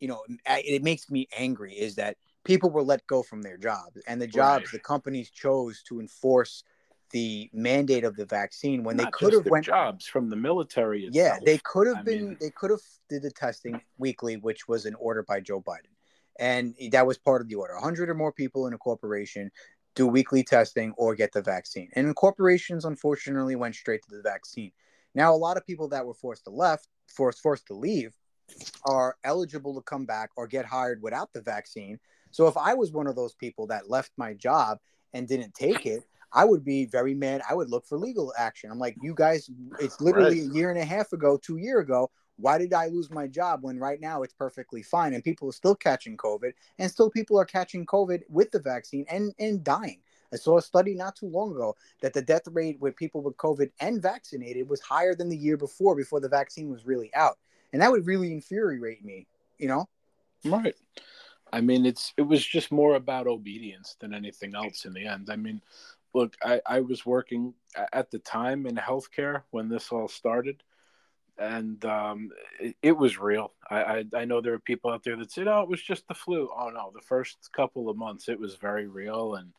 [0.00, 4.02] you know, it makes me angry is that people were let go from their jobs
[4.06, 4.72] and the jobs Right.
[4.72, 6.62] the companies chose to enforce
[7.14, 11.08] the mandate of the vaccine when they could have went jobs from the military.
[11.12, 14.66] yeah they could have I been mean- they could have did the testing weekly which
[14.66, 15.94] was an order by joe biden.
[16.40, 19.52] And that was part of the order 100 or more people in a corporation
[19.94, 21.88] do weekly testing or get the vaccine.
[21.94, 24.72] And corporations unfortunately went straight to the vaccine.
[25.14, 28.12] Now a lot of people that were forced to left forced forced to leave
[28.84, 32.00] are eligible to come back or get hired without the vaccine.
[32.32, 34.78] So if i was one of those people that left my job
[35.12, 36.02] and didn't take it
[36.34, 37.42] I would be very mad.
[37.48, 38.70] I would look for legal action.
[38.70, 42.10] I'm like, you guys, it's literally a year and a half ago, two year ago.
[42.36, 45.52] Why did I lose my job when right now it's perfectly fine and people are
[45.52, 50.00] still catching COVID and still people are catching COVID with the vaccine and, and dying?
[50.32, 53.36] I saw a study not too long ago that the death rate with people with
[53.36, 57.38] COVID and vaccinated was higher than the year before, before the vaccine was really out.
[57.72, 59.28] And that would really infuriate me,
[59.58, 59.88] you know?
[60.44, 60.74] Right.
[61.52, 65.30] I mean, it's it was just more about obedience than anything else in the end.
[65.30, 65.62] I mean,
[66.14, 67.54] look, I, I was working
[67.92, 70.62] at the time in healthcare when this all started,
[71.36, 73.52] and um, it, it was real.
[73.68, 76.06] I, I I know there are people out there that say, "Oh, it was just
[76.08, 79.52] the flu." Oh no, the first couple of months it was very real, and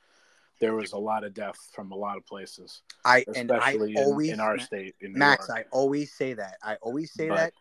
[0.61, 3.97] there was a lot of death from a lot of places, I and I especially
[3.97, 4.95] always in, in our state.
[5.01, 6.55] In Max, I always say that.
[6.63, 7.53] I always say But- that.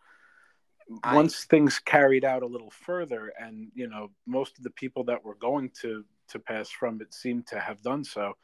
[1.02, 5.02] I- once things carried out a little further and you know most of the people
[5.04, 8.34] that were going to to pass from it seemed to have done so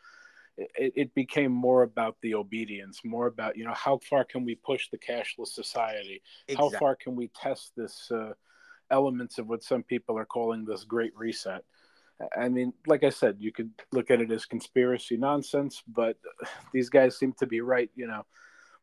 [0.76, 4.54] it, it became more about the obedience more about you know how far can we
[4.54, 6.22] push the cashless society?
[6.56, 8.32] How far can we test this uh,
[8.90, 11.64] elements of what some people are calling this great reset?
[12.36, 16.18] I mean like i said you could look at it as conspiracy nonsense but
[16.74, 18.26] these guys seem to be right you know.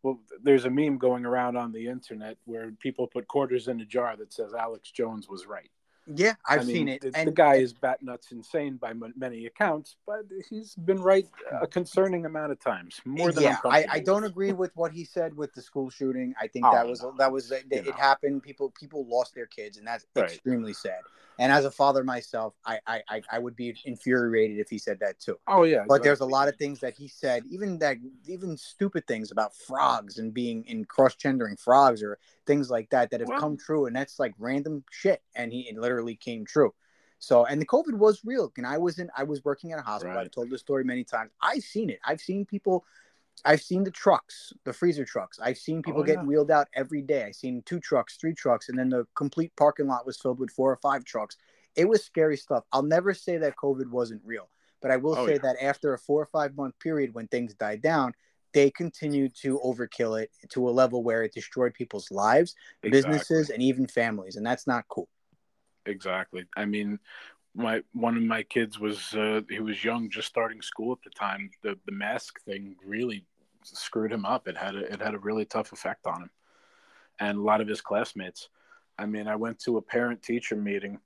[0.03, 3.85] Well, there's a meme going around on the internet where people put quarters in a
[3.85, 5.71] jar that says Alex Jones was right.
[6.15, 7.01] Yeah, I've I mean, seen it.
[7.01, 11.01] The, and the guy is bat nuts insane by m- many accounts, but he's been
[11.01, 11.25] right
[11.61, 15.03] a concerning amount of times, more than yeah, I, I don't agree with what he
[15.03, 16.33] said with the school shooting.
[16.39, 17.13] I think Oh, that was no.
[17.17, 18.43] that was You it happened.
[18.43, 20.31] People people lost their kids, and that's Right.
[20.31, 21.01] extremely sad.
[21.39, 24.99] And as a father myself, I, I I I would be infuriated if he said
[25.01, 25.37] that too.
[25.47, 29.05] Oh yeah, But there's a lot of things that he said, even that even stupid
[29.07, 33.29] things about frogs and being in cross gendering frogs or things like that that have
[33.29, 35.21] Well- come true, and that's like random shit.
[35.35, 36.73] And he it literally came true.
[37.19, 38.51] So and the COVID was real.
[38.57, 40.15] And I was in I was working at a hospital.
[40.15, 40.25] Right.
[40.25, 41.31] I've told this story many times.
[41.41, 41.99] I've seen it.
[42.05, 42.85] I've seen people
[43.45, 45.39] I've seen the trucks, the freezer trucks.
[45.41, 46.27] I've seen people Oh, getting yeah.
[46.27, 47.23] wheeled out every day.
[47.25, 50.51] I've seen two trucks, three trucks, and then the complete parking lot was filled with
[50.51, 51.37] four or five trucks.
[51.75, 52.63] It was scary stuff.
[52.71, 54.49] I'll never say that COVID wasn't real,
[54.81, 55.39] but I will Oh, say yeah.
[55.43, 58.13] that after a four or five month period when things died down,
[58.53, 63.61] they continued to overkill it to a level where it destroyed people's lives, businesses, and
[63.61, 64.35] even families.
[64.35, 65.09] And that's not cool.
[65.85, 66.45] Exactly.
[66.55, 66.99] I mean,
[67.55, 71.09] my one of my kids was uh, he was young, just starting school at the
[71.09, 71.49] time.
[71.63, 73.25] The the mask thing really
[73.63, 74.47] screwed him up.
[74.47, 76.29] It had a, it had a really tough effect on him,
[77.19, 78.49] and a lot of his classmates.
[78.99, 80.99] I mean, I went to a parent teacher meeting,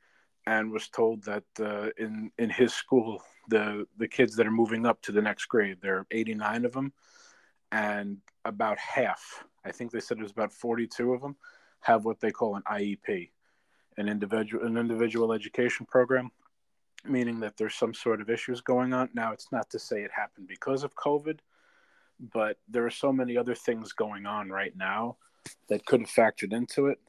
[0.45, 4.85] and was told that uh, in in his school, the the kids that are moving
[4.85, 6.93] up to the next grade, there are 89 of them,
[7.71, 11.35] and about half, I think they said it was about 42 of them,
[11.81, 13.29] have what they call an IEP
[13.97, 16.31] an individual an individual education program
[17.03, 20.11] meaning that there's some sort of issues going on now it's not to say it
[20.15, 21.39] happened because of covid
[22.33, 25.17] but there are so many other things going on right now
[25.67, 26.99] that could have factored into it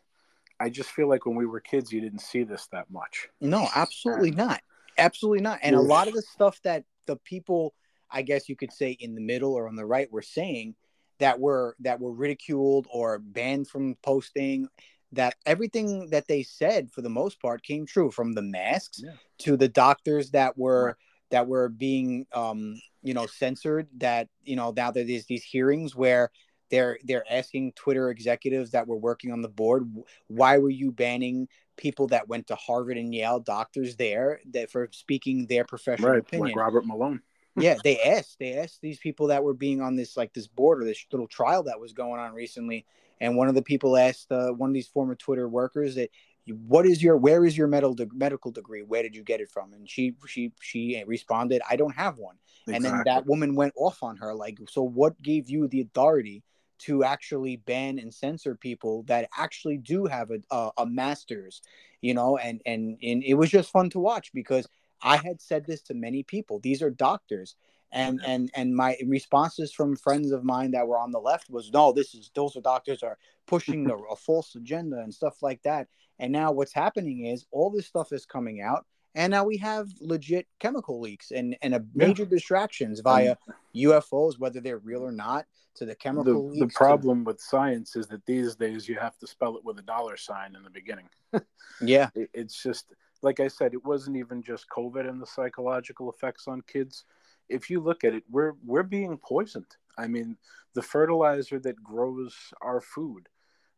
[0.60, 3.68] i just feel like when we were kids you didn't see this that much No,
[3.74, 4.62] absolutely not.
[4.98, 5.58] Absolutely not.
[5.62, 7.74] And a lot of the stuff that the people,
[8.10, 10.74] I guess you could say, in the middle or on the right were saying,
[11.18, 14.68] that were that were ridiculed or banned from posting
[15.12, 19.12] that everything that they said for the most part came true from the masks Yeah.
[19.38, 20.94] to the doctors that were Right.
[21.30, 25.94] that were being um you know censored that you know now that there's these hearings
[25.96, 26.30] where
[26.70, 29.90] they're they're asking twitter executives that were working on the board
[30.28, 34.88] why were you banning people that went to harvard and yale doctors there that for
[34.92, 37.20] speaking their professional Right, opinion like Robert Malone.
[37.56, 40.80] yeah they asked they asked these people that were being on this like this board
[40.82, 42.86] or this little trial that was going on recently
[43.22, 46.10] and one of the people asked uh, one of these former twitter workers that
[46.50, 48.82] what is your where is your medical de- medical degree?
[48.82, 49.72] Where did you get it from?
[49.72, 52.36] And she she she responded i don't have one.
[52.66, 56.42] And then that woman went off on her like so what gave you the authority
[56.80, 61.62] to actually ban and censor people that actually do have a, a, a master's?
[62.00, 64.66] You know and, and and it was just fun to watch because
[65.00, 66.58] i had said this to many people.
[66.58, 67.54] These are doctors
[67.92, 71.70] and and and my responses from friends of mine that were on the left was
[71.72, 75.62] no this is those are doctors are pushing the, a false agenda and stuff like
[75.62, 75.88] that
[76.18, 79.88] and now what's happening is all this stuff is coming out and now we have
[80.00, 82.06] legit chemical leaks and and a Yeah.
[82.06, 83.36] major distractions via
[83.74, 86.74] UFOs, whether they're real or not, to the the, chemical the leaks.
[86.74, 89.82] to- problem with science is that these days you have to spell it with a
[89.82, 91.08] dollar sign in the beginning.
[91.82, 96.10] yeah, It, it's just like I said, it wasn't even just COVID and the psychological
[96.10, 97.04] effects on kids.
[97.52, 99.76] If you look at it, we're we're being poisoned.
[99.98, 100.36] I mean,
[100.74, 103.28] the fertilizer that grows our food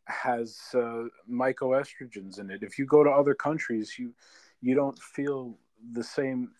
[0.06, 2.62] has uh, mycoestrogens in it.
[2.62, 4.14] If you go to other countries, you
[4.60, 5.58] you don't feel
[5.92, 6.52] the same.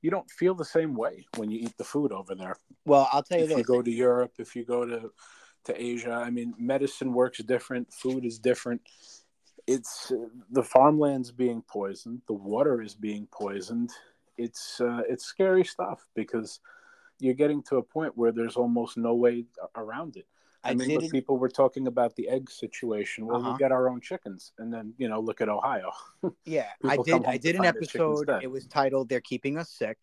[0.00, 2.56] You don't feel the same way when you eat the food over there.
[2.84, 3.58] well, I'll tell you if this.
[3.58, 5.12] you go to Europe, if you go to
[5.64, 8.80] to Asia, I mean, medicine works different, food is different.
[9.68, 13.90] It's uh, the farmland's being poisoned, the water is being poisoned.
[14.36, 16.60] It's uh, it's scary stuff because
[17.18, 19.44] you're getting to a point where there's almost no way
[19.76, 20.26] around it.
[20.64, 23.26] I, I mean, people were talking about the egg situation.
[23.26, 23.52] Well, Uh-huh.
[23.52, 25.90] we get our own chickens, and then you know, look at Ohio.
[26.44, 27.24] Yeah, I did.
[27.24, 28.42] I did an find their chicken's episode.
[28.42, 29.98] It was titled "They're Keeping Us Sick,"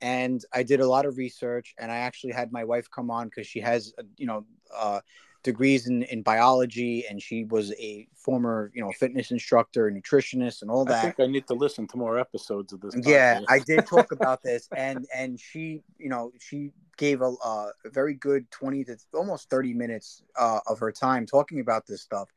[0.00, 1.74] and I did a lot of research.
[1.78, 5.00] And I actually had my wife come on because she has, uh, you know, uh,
[5.46, 10.70] degrees in in biology, and she was a former, you know, fitness instructor, nutritionist, and
[10.70, 12.94] all that I think I need to listen to more episodes of this.
[13.06, 17.70] yeah i did talk about this and and she you know she gave a, a
[17.86, 22.28] very good 20 to almost 30 minutes uh, of her time talking about this stuff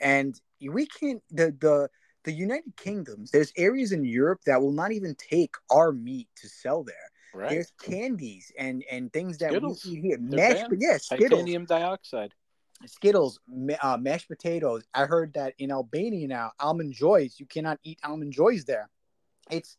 [0.00, 0.40] and
[0.70, 1.88] we can't the the
[2.24, 6.48] the united kingdoms there's areas in europe that will not even take our meat to
[6.48, 7.50] sell there right.
[7.50, 9.84] there's candies and and things that Skittles.
[9.84, 10.82] we eat here mashed banned.
[10.82, 12.32] yeah skittles Titanium dioxide.
[12.88, 13.40] Skittles,
[13.82, 14.84] uh, mashed potatoes.
[14.94, 18.88] I heard that in Albania now, almond joys, you cannot eat almond joys there.
[19.50, 19.76] It's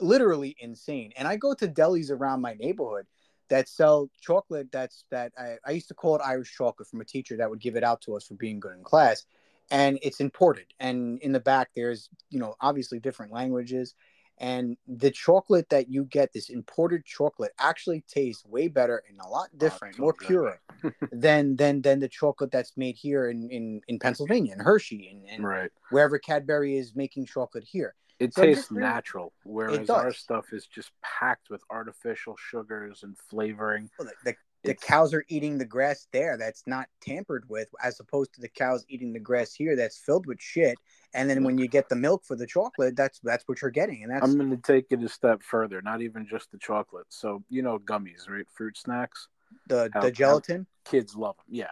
[0.00, 1.12] literally insane.
[1.16, 3.06] And I go to delis around my neighborhood
[3.48, 7.04] that sell chocolate that's that I, I used to call it Irish chocolate from a
[7.04, 9.24] teacher that would give it out to us for being good in class.
[9.70, 10.66] And it's imported.
[10.80, 13.94] And in the back, there's, you know, obviously different languages.
[14.38, 19.26] And the chocolate that you get, this imported chocolate, actually tastes way better and a
[19.28, 20.60] lot oh, different, so more pure
[21.12, 25.28] than than than the chocolate that's made here in in, in Pennsylvania and Hershey and,
[25.28, 25.70] and Right.
[25.90, 27.94] wherever Cadbury is making chocolate here.
[28.18, 33.16] It So tastes really- natural, whereas our stuff is just packed with artificial sugars and
[33.18, 33.90] flavoring.
[33.98, 34.36] Well, the, the,
[34.66, 38.40] the It's- cows are eating the grass there that's not tampered with, as opposed to
[38.40, 40.76] the cows eating the grass here that's filled with shit.
[41.14, 44.02] And then when you get the milk for the chocolate, that's that's what you're getting,
[44.02, 47.06] and that's I'm going to take it a step further, not even just the chocolate.
[47.08, 48.46] So, you know, gummies, right?
[48.54, 49.28] Fruit snacks.
[49.68, 50.66] the how- the gelatin.
[50.84, 51.44] Kids love them.
[51.48, 51.70] Yeah.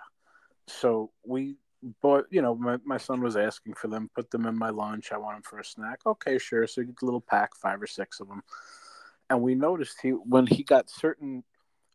[0.68, 1.56] So we
[2.00, 5.12] bought, you know, my, my son was asking for them, put them in my lunch.
[5.12, 6.00] I want them for a snack.
[6.06, 6.66] Okay, sure.
[6.66, 8.42] So you get a little pack, five or six of them.
[9.28, 11.44] And we noticed he, when he got certain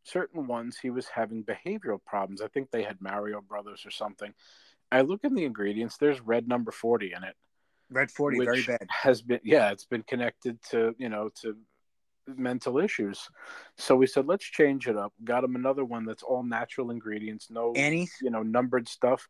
[0.04, 2.41] certain ones, he was having behavioral problems.
[2.41, 4.34] I think they had Mario Brothers or something.
[4.91, 5.97] I look in the ingredients.
[5.97, 7.36] There's red number forty in it,
[7.91, 8.88] Red forty, very bad.
[8.89, 11.56] has been yeah, it's been connected to you know to
[12.28, 13.30] mental issues.
[13.78, 15.14] So we said let's change it up.
[15.24, 18.14] Got him another one that's all natural ingredients, no Annie's.
[18.22, 19.28] you know numbered stuff.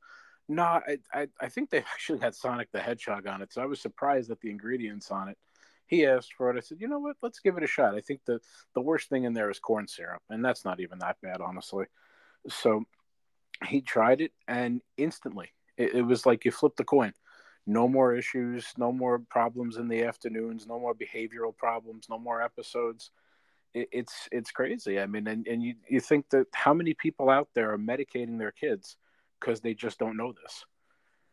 [0.47, 3.65] No, I, I I think they actually had Sonic the Hedgehog on it, so I
[3.65, 5.37] was surprised at the ingredients on it.
[5.89, 6.57] He asked for it.
[6.57, 7.17] I said, you know what?
[7.23, 7.95] Let's give it a shot.
[7.95, 8.39] I think the
[8.75, 11.85] the worst thing in there is corn syrup, and that's not even that bad, honestly.
[12.47, 12.83] So
[13.65, 17.13] he tried it, and instantly it, it was like you flipped the coin.
[17.65, 22.39] No more issues, no more problems in the afternoons, no more behavioral problems, no more
[22.39, 23.09] episodes.
[23.73, 24.99] It, it's it's crazy.
[24.99, 28.37] I mean, and, and you, you think that how many people out there are medicating
[28.37, 28.95] their kids
[29.39, 30.65] because they just don't know this.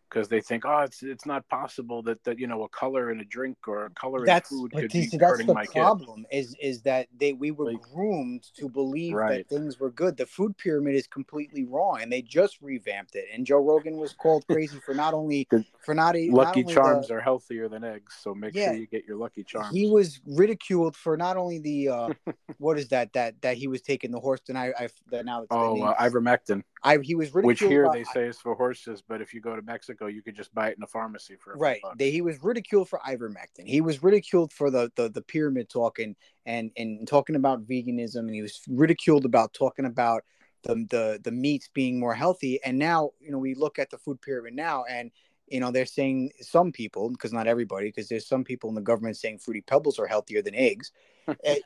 [0.09, 3.21] Because they think, oh, it's it's not possible that that you know a color in
[3.21, 5.73] a drink or a color that's in food could be that's hurting the my kid.
[5.81, 9.47] problem is is that they we were Like- groomed to believe Right.
[9.49, 10.17] that things were good.
[10.17, 13.27] The food pyramid is completely wrong, and they just revamped it.
[13.33, 15.47] And Joe Rogan was called crazy for not only
[15.85, 18.67] for not, not Lucky only Charms the, are healthier than eggs, so make Yeah.
[18.67, 19.75] sure you get your Lucky Charms.
[19.75, 22.09] he was ridiculed for not only the uh,
[22.59, 25.39] what is that that that he was taking the horse and I I that now
[25.43, 28.55] it's oh, uh, ivermectin, I he was ridiculed which here by- they say is for
[28.55, 31.35] horses, but if you go to Mexico, you could just buy it in a pharmacy
[31.37, 33.67] for a right they, he was ridiculed for ivermectin.
[33.67, 36.15] He was ridiculed for the the, the pyramid talking
[36.45, 40.23] and and talking about veganism and he was ridiculed about talking about
[40.63, 42.63] the, the the meats being more healthy.
[42.65, 45.11] And now you know we look at the food pyramid now and
[45.49, 48.81] you know they're saying some people because not everybody because there's some people in the
[48.81, 50.93] government saying fruity pebbles are healthier than eggs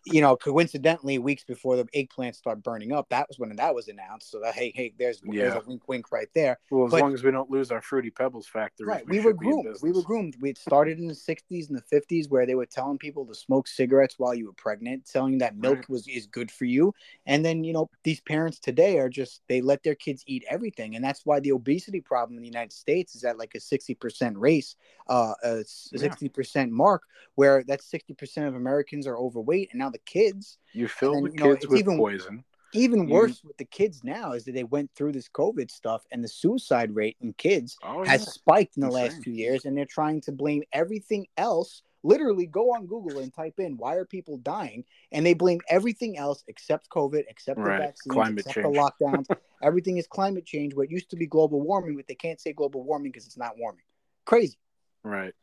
[0.06, 3.88] you know coincidentally weeks before the eggplants start burning up that was when that was
[3.88, 5.58] announced so that hey hey there's there's Yeah.
[5.61, 8.11] a wink wink right there Well, as But- long as we don't lose our Fruity
[8.11, 9.76] Pebbles factory, Right, we, we, were should be in groomed.
[9.82, 10.36] We were groomed.
[10.40, 13.66] We started in the '60s and the '50s, where they were telling people to smoke
[13.68, 15.88] cigarettes while you were pregnant, telling that milk Right.
[15.88, 16.94] was is good for you.
[17.26, 20.96] And then you know these parents today are just they let their kids eat everything,
[20.96, 23.94] and that's why the obesity problem in the United States is at like a 60
[23.96, 24.76] percent race,
[25.08, 27.02] uh, a 60 percent mark,
[27.34, 30.59] where that 60 percent of Americans are overweight, and now the kids.
[30.72, 32.44] You fill the you know, kids with even- poison.
[32.72, 36.07] Even You- worse with the kids now is that they went through this COVID stuff,
[36.12, 38.28] and the suicide rate in kids Oh, has yeah.
[38.30, 39.22] spiked in the last Insane.
[39.24, 41.82] few years, and they're trying to blame everything else.
[42.05, 46.16] Literally, go on Google and type in "Why are people dying?" and they blame everything
[46.16, 47.78] else except COVID, except the Right.
[47.80, 48.74] vaccines, Climate except change.
[48.74, 48.80] the
[49.26, 49.26] lockdowns.
[49.62, 50.74] everything is climate change.
[50.74, 53.59] What used to be global warming, but they can't say global warming because it's not
[53.59, 53.82] warming.
[54.26, 54.59] Crazy.
[55.03, 55.34] Right.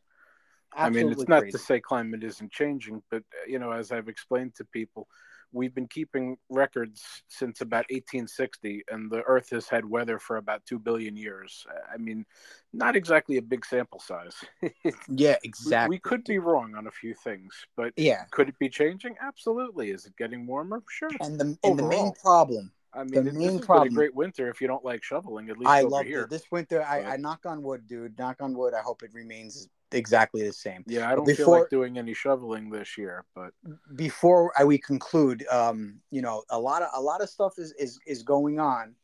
[0.76, 1.52] Absolutely I mean, it's not crazy.
[1.52, 5.08] to say climate isn't changing, but uh, you know, as I've explained to people,
[5.52, 10.64] we've been keeping records since about 1860, and the Earth has had weather for about
[10.66, 11.66] two billion years.
[11.92, 12.26] I mean,
[12.72, 14.36] not exactly a big sample size.
[15.08, 15.96] Yeah, exactly.
[15.96, 19.16] We could be wrong on a few things, but Yeah, could it be changing?
[19.20, 19.90] Absolutely.
[19.90, 20.82] Is it getting warmer?
[20.88, 21.10] Sure.
[21.20, 22.72] and the and the main problem.
[22.92, 25.50] I mean, the main problem- a great winter if you don't like shoveling.
[25.50, 26.22] At least I over love here.
[26.22, 26.30] it.
[26.30, 26.82] This winter.
[26.82, 28.18] I, I knock on wood, dude.
[28.18, 28.74] Knock on wood.
[28.74, 30.84] I hope it remains exactly the same.
[30.86, 33.52] Yeah, I don't But feel like doing any shoveling this year, but
[33.94, 37.72] before I, we conclude, um, you know, a lot of a lot of stuff is
[37.78, 38.94] is is going on,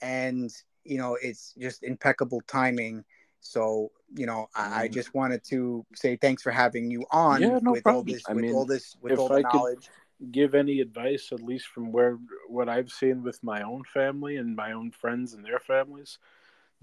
[0.00, 0.50] and
[0.84, 3.04] you know, it's just impeccable timing.
[3.40, 4.92] So, you know, I, I Mm.
[4.94, 8.06] just wanted to say thanks for having you on Yeah, no with all problem.
[8.06, 9.90] this, I with mean, all this, with all the I knowledge.
[10.30, 12.18] give any advice, at least from where
[12.48, 16.18] what I've seen with my own family and my own friends and their families,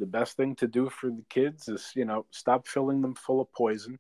[0.02, 3.40] the best thing to do for the kids is, you know, stop filling them full
[3.40, 4.00] of poison.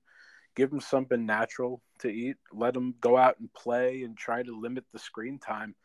[0.56, 2.38] Give them something natural to eat.
[2.52, 5.76] Let them go out and play and try to limit the screen time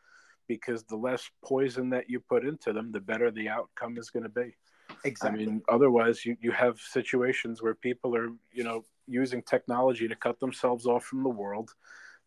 [0.47, 4.23] because the less poison that you put into them, the better the outcome is going
[4.23, 4.55] to be.
[5.03, 5.43] Exactly.
[5.43, 10.15] I mean, otherwise, you, you have situations where people are, you know, using technology to
[10.15, 11.69] cut themselves off from the world.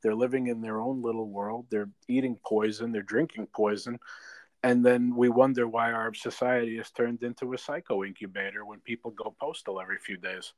[0.02, 1.66] They're living in their own little world.
[1.70, 2.92] They're eating poison.
[2.92, 3.98] They're drinking poison.
[4.62, 9.10] And then we wonder why our society has turned into a psycho incubator when people
[9.10, 10.52] go postal every few days.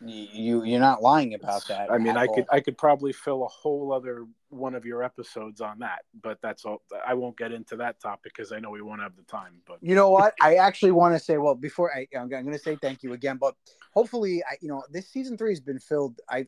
[0.00, 1.90] you you're not lying about that.
[1.90, 2.46] I mean, I could.
[2.50, 6.64] I could probably fill a whole other one of your episodes on that, but that's
[6.64, 6.82] all.
[7.06, 9.60] I won't get into that topic because I know we won't have the time.
[9.66, 10.34] But You know what?
[10.40, 13.36] I actually want to say, well, before I, I'm going to say thank you again,
[13.38, 13.54] but
[13.92, 16.20] hopefully, I, you know, this season three has been filled.
[16.30, 16.46] I,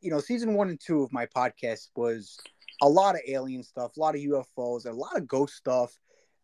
[0.00, 2.38] you know, season one and two of my podcast was
[2.82, 5.98] a lot of alien stuff, a lot of UFOs, a lot of ghost stuff,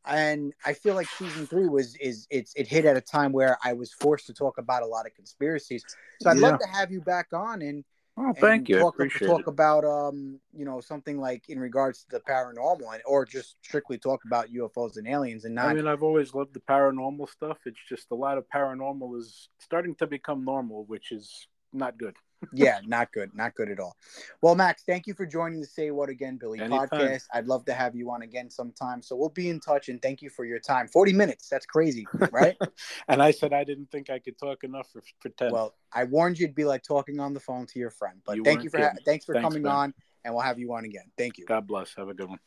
[0.08, 3.58] and I feel like season three was is it's it hit at a time where
[3.62, 5.84] I was forced to talk about a lot of conspiracies.
[6.20, 7.84] So I'd love to have you back on and
[8.16, 8.78] oh, and thank you.
[8.78, 13.26] Talk, talk about um, you know, something like in regards to the paranormal, and or
[13.26, 15.66] just strictly talk about UFOs and aliens, and not.
[15.66, 17.58] I mean, I've always loved the paranormal stuff.
[17.66, 22.16] It's just a lot of paranormal is starting to become normal, which is not good.
[22.52, 23.96] Yeah, not good, not good at all.
[24.42, 26.88] Well, Max, thank you for joining the Say What Again, Billy Anytime.
[26.88, 27.24] podcast.
[27.32, 29.02] I'd love to have you on again sometime.
[29.02, 30.88] So we'll be in touch, and thank you for your time.
[30.88, 32.56] Forty minutes, that's crazy, right?
[33.08, 35.52] and I said I didn't think I could talk enough for, for 10.
[35.52, 38.20] well, I warned you it'd be like talking on the phone to your friend.
[38.24, 39.72] But You thank you for ha- thanks for Thanks, coming man.
[39.72, 39.94] on,
[40.24, 41.04] and we'll have you on again.
[41.16, 41.46] Thank you.
[41.46, 41.94] God bless.
[41.96, 42.38] Have a good one.